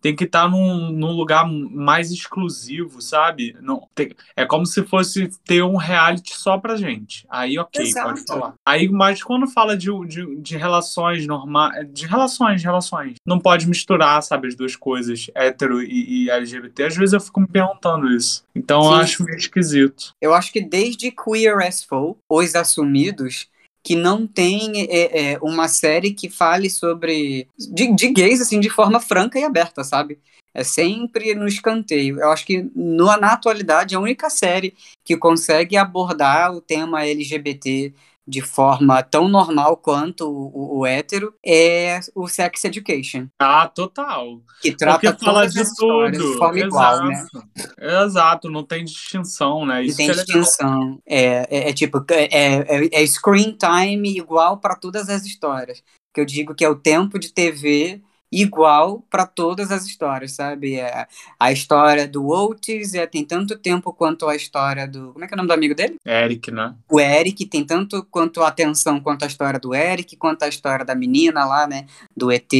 [0.00, 3.56] tem que estar num, num lugar mais exclusivo, sabe?
[3.60, 7.26] Não, tem- é como se fosse ter um reality só pra gente.
[7.28, 8.08] Aí, ok, Exato.
[8.08, 8.54] pode falar.
[8.64, 14.22] Aí, mas quando fala de, de, de relações normais, de relações, relações, não pode misturar,
[14.22, 16.84] sabe, as duas coisas, hétero e, e LGBT.
[16.84, 18.44] Às vezes eu fico me perguntando isso.
[18.54, 19.00] Então eu Sim.
[19.02, 20.12] acho meio esquisito.
[20.20, 23.48] Eu acho que desde Queer as Folk, Os Assumidos,
[23.82, 27.48] que não tem é, é, uma série que fale sobre.
[27.58, 30.18] De, de gays, assim, de forma franca e aberta, sabe?
[30.52, 32.20] É sempre no escanteio.
[32.20, 34.74] Eu acho que no, na atualidade a única série
[35.04, 37.92] que consegue abordar o tema LGBT
[38.28, 44.42] de forma tão normal quanto o, o, hétero é o Sex Education, Ah, total.
[44.60, 46.10] que trata Porque fala de tudo.
[46.10, 47.14] de forma igual, né?
[47.14, 47.48] Exato.
[47.80, 49.76] Exato, não tem distinção, né?
[49.76, 51.00] Não Isso tem é distinção.
[51.06, 55.82] É, é, é tipo, é, é, é screen time igual para todas as histórias.
[56.12, 60.76] Que eu digo que é o tempo de TV igual para todas as histórias, sabe?
[60.76, 61.06] É,
[61.38, 65.12] a história do Otis é, tem tanto tempo quanto a história do.
[65.12, 65.96] Como é que é o nome do amigo dele?
[66.06, 66.74] Eric, né?
[66.90, 70.84] O Eric tem tanto quanto a atenção quanto a história do Eric, quanto a história
[70.84, 71.86] da menina lá, né?
[72.16, 72.52] Do ET.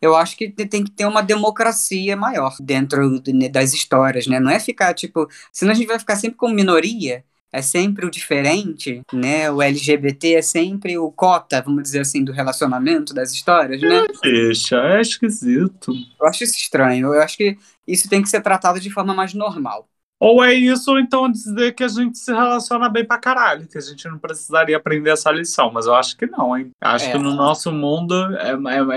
[0.00, 3.20] Eu acho que tem que ter uma democracia maior dentro
[3.50, 4.40] das histórias, né?
[4.40, 5.28] Não é ficar, tipo.
[5.52, 9.50] Senão a gente vai ficar sempre com minoria é sempre o diferente, né?
[9.50, 14.06] O LGBT é sempre o cota, vamos dizer assim, do relacionamento, das histórias, né?
[14.22, 15.92] Deixa, é esquisito.
[16.20, 17.12] Eu acho isso estranho.
[17.14, 19.86] Eu acho que isso tem que ser tratado de forma mais normal.
[20.24, 23.76] Ou é isso, ou então dizer que a gente se relaciona bem pra caralho, que
[23.76, 25.72] a gente não precisaria aprender essa lição.
[25.72, 26.70] Mas eu acho que não, hein?
[26.80, 27.12] Acho É.
[27.12, 28.96] que no nosso mundo é, é-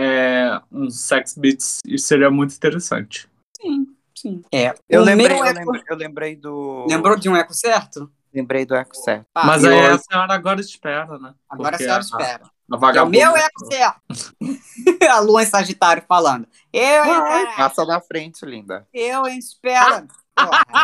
[0.53, 3.27] é um sex beats e seria muito interessante.
[3.59, 4.41] Sim, sim.
[4.53, 4.75] É.
[4.87, 6.85] Eu lembrei, meu eu eco- lembrei, eu lembrei do.
[6.87, 8.07] Lembrou de um eco certo?
[8.36, 9.25] Lembrei do Eco Certo.
[9.33, 11.33] Ah, Mas aí hoje- a senhora agora espera, né?
[11.49, 12.43] Agora a Porque senhora espera.
[12.69, 14.01] A É o meu eco certo.
[15.09, 16.47] a lua em Sagitário falando.
[16.73, 18.88] Eu, hein, passa na frente, linda.
[18.93, 20.05] Eu, hein, espera.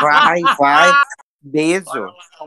[0.02, 0.92] Vai, vai.
[1.42, 1.84] Beijo.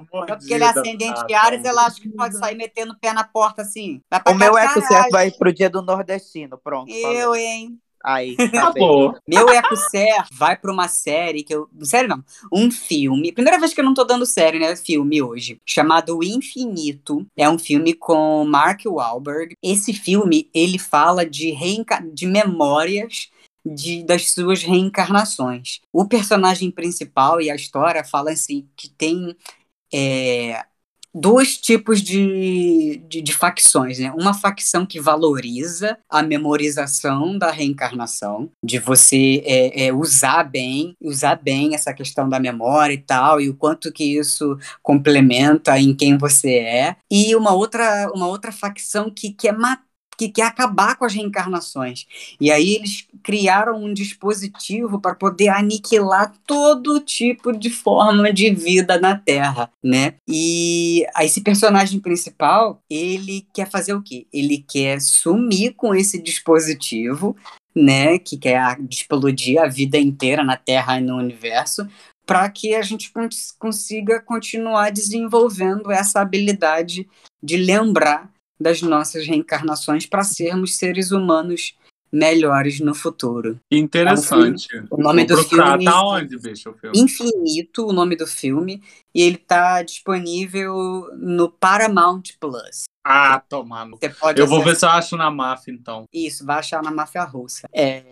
[0.08, 3.24] Porque ele é ascendente de Ares, ela acha que pode sair metendo o pé na
[3.24, 4.00] porta assim.
[4.28, 4.80] O meu Eco.
[4.80, 6.56] Certo vai pro dia do nordestino.
[6.56, 6.88] Pronto.
[6.90, 7.22] falei.
[7.22, 7.78] Eu, hein?
[8.04, 8.68] Aí, tá.
[8.68, 9.16] Acabou.
[9.26, 11.68] Meu Eco Certo vai pra uma série que eu.
[11.82, 12.22] Série não.
[12.52, 13.32] Um filme.
[13.32, 14.76] Primeira vez que eu não tô dando série, né?
[14.76, 15.58] Filme hoje.
[15.64, 17.26] Chamado O Infinito.
[17.34, 19.56] É um filme com Mark Wahlberg.
[19.62, 22.04] Esse filme, ele fala de, reenca...
[22.12, 23.30] de memórias.
[23.66, 25.80] De, das suas reencarnações.
[25.90, 29.34] O personagem principal e a história fala assim que tem
[29.90, 30.62] é,
[31.14, 34.12] dois tipos de, de, de facções, né?
[34.12, 41.36] Uma facção que valoriza a memorização da reencarnação, de você é, é, usar bem, usar
[41.36, 46.18] bem essa questão da memória e tal, e o quanto que isso complementa em quem
[46.18, 46.96] você é.
[47.10, 52.06] E uma outra, uma outra facção que quer matar que quer acabar com as reencarnações.
[52.40, 58.98] E aí eles criaram um dispositivo para poder aniquilar todo tipo de forma de vida
[58.98, 60.14] na Terra, né?
[60.28, 64.26] E esse personagem principal, ele quer fazer o quê?
[64.32, 67.36] Ele quer sumir com esse dispositivo,
[67.74, 71.88] né, que quer explodir a vida inteira na Terra e no universo,
[72.26, 77.08] para que a gente cons- consiga continuar desenvolvendo essa habilidade
[77.42, 78.30] de lembrar
[78.60, 81.74] das nossas reencarnações para sermos seres humanos
[82.12, 83.58] melhores no futuro.
[83.72, 84.68] Interessante.
[84.88, 85.70] O nome Vou do procurar.
[85.70, 86.98] filme Tá onde, bicho, o filme?
[87.00, 88.80] Infinito, o nome do filme,
[89.12, 92.84] e ele tá disponível no Paramount Plus.
[93.04, 93.98] Ah, tomando.
[94.00, 96.04] Você pode Eu vou ver acessar- se eu acho na máfia, então.
[96.12, 97.66] Isso, vai achar na máfia russa.
[97.74, 98.04] É,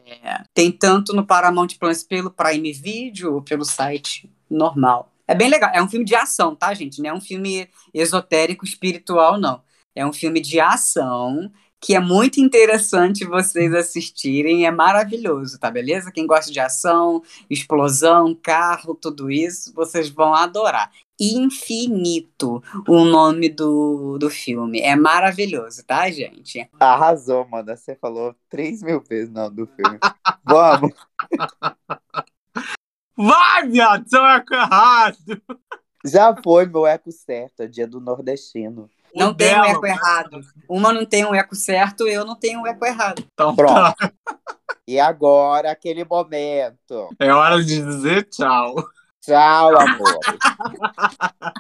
[0.53, 5.13] tem tanto no Paramount Plus pelo Prime Video ou pelo site normal.
[5.29, 5.71] É bem legal.
[5.73, 7.01] É um filme de ação, tá, gente?
[7.01, 9.63] Não é um filme esotérico, espiritual, não.
[9.95, 11.51] É um filme de ação
[11.83, 14.65] que é muito interessante vocês assistirem.
[14.65, 16.13] É maravilhoso, tá beleza?
[16.13, 17.21] Quem gosta de ação,
[17.51, 20.93] explosão, carro, tudo isso, vocês vão adorar.
[21.21, 24.81] Infinito, o nome do, do filme.
[24.81, 26.69] É maravilhoso, tá, gente?
[26.79, 27.77] Arrasou, mano.
[27.77, 29.99] Você falou 3 mil vezes não do filme.
[30.47, 30.93] Vamos.
[33.17, 34.09] Vai, viado!
[34.09, 35.43] Seu eco errado!
[36.05, 38.89] Já foi meu eco certo, é dia do nordestino.
[39.15, 40.41] Não tem um eco errado.
[40.69, 43.23] Uma não tem um eco certo, eu não tenho um eco errado.
[43.33, 43.95] Então, Pronto.
[43.97, 44.13] tá.
[44.89, 47.09] E agora, aquele momento.
[47.19, 48.75] É hora de dizer tchau.
[49.25, 50.19] Tchau, amor.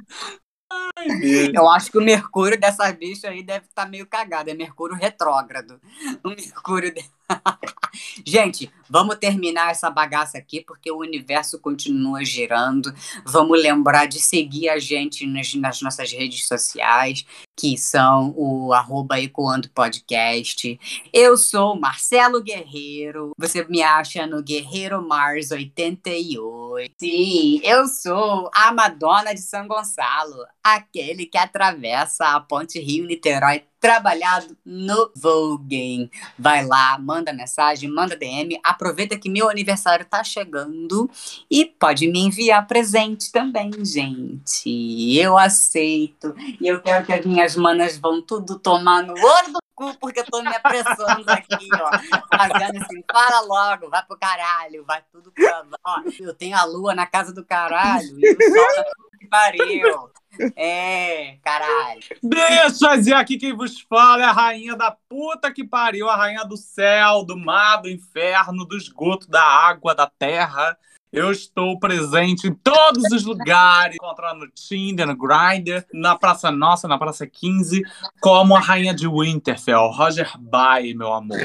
[0.70, 1.50] Ai.
[1.54, 4.50] Eu acho que o Mercúrio dessa bicha aí deve estar meio cagado.
[4.50, 5.80] É Mercúrio retrógrado.
[6.24, 6.92] O Mercúrio.
[6.94, 7.04] de-
[8.26, 12.92] Gente, vamos terminar essa bagaça aqui, porque o universo continua girando.
[13.24, 17.24] Vamos lembrar de seguir a gente nas, nas nossas redes sociais,
[17.56, 20.78] que são o arroba Ecoando Podcast.
[21.10, 23.32] Eu sou Marcelo Guerreiro.
[23.38, 26.94] Você me acha no Guerreiro Mars 88.
[27.00, 34.56] Sim, eu sou a Madonna de São Gonçalo, aquele que atravessa a ponte Rio-Niterói trabalhado
[34.64, 36.08] no Voguing.
[36.38, 38.60] Vai lá, manda mensagem, manda DM.
[38.62, 41.10] Aproveita que meu aniversário tá chegando
[41.50, 45.18] e pode me enviar presente também, gente.
[45.18, 46.32] Eu aceito.
[46.60, 50.20] E eu quero que as minhas manas vão tudo tomar no olho do cu, porque
[50.20, 51.90] eu tô me apressando aqui, ó.
[52.38, 55.64] Fazendo assim, fala logo, vai pro caralho, vai tudo pra.
[55.84, 58.84] Ó, eu tenho a lua na casa do caralho e o sol
[59.22, 60.10] que pariu.
[60.56, 62.00] É, caralho.
[62.22, 66.44] Deixa dizer aqui quem vos fala é a rainha da puta que pariu, a rainha
[66.44, 70.76] do céu, do mar, do inferno, do esgoto, da água, da terra
[71.12, 76.88] Eu estou presente em todos os lugares, encontrar no Tinder, no Grindr, na Praça Nossa,
[76.88, 77.82] na Praça 15,
[78.18, 81.38] como a rainha de Winterfell, Roger Bay, meu amor.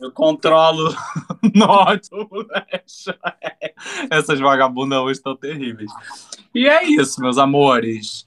[0.00, 0.92] Eu controlo
[1.54, 3.16] norte, leste.
[4.10, 5.92] Essas vagabundas hoje estão terríveis.
[6.52, 8.26] E é isso, meus amores.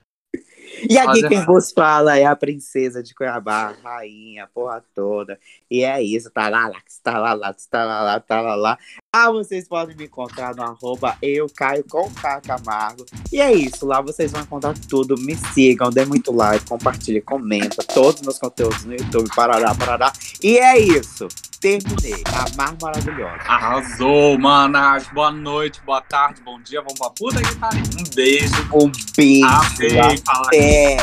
[0.89, 5.39] E aqui Roger- quem vos fala é a princesa de Cuiabá, rainha, porra toda.
[5.70, 8.78] E é isso, tá lá, lá, tá lá, lá, tá lá, lá, tá lá, lá.
[9.18, 13.05] Ah, vocês podem me encontrar no arroba eu, Caio, com K Camargo.
[13.32, 15.16] E é isso, lá vocês vão encontrar tudo.
[15.18, 17.82] Me sigam, dê muito like, compartilhe, comenta.
[17.93, 20.11] Todos os meus conteúdos no YouTube, parará, parará.
[20.43, 21.30] E é isso,
[21.61, 22.22] terminei.
[22.28, 23.41] A mar maravilhosa.
[23.47, 25.07] Arrasou, manas.
[25.13, 26.82] Boa noite, boa tarde, bom dia.
[26.82, 27.84] Vamos pra puta que pariu.
[27.97, 28.70] Um beijo.
[28.74, 30.97] Um beijo, Amei até.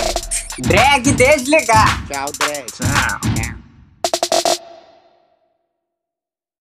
[0.59, 2.07] Drag desligar.
[2.07, 2.67] Tchau, Dredd.
[2.73, 3.21] Tchau.
[3.35, 3.62] Tchau.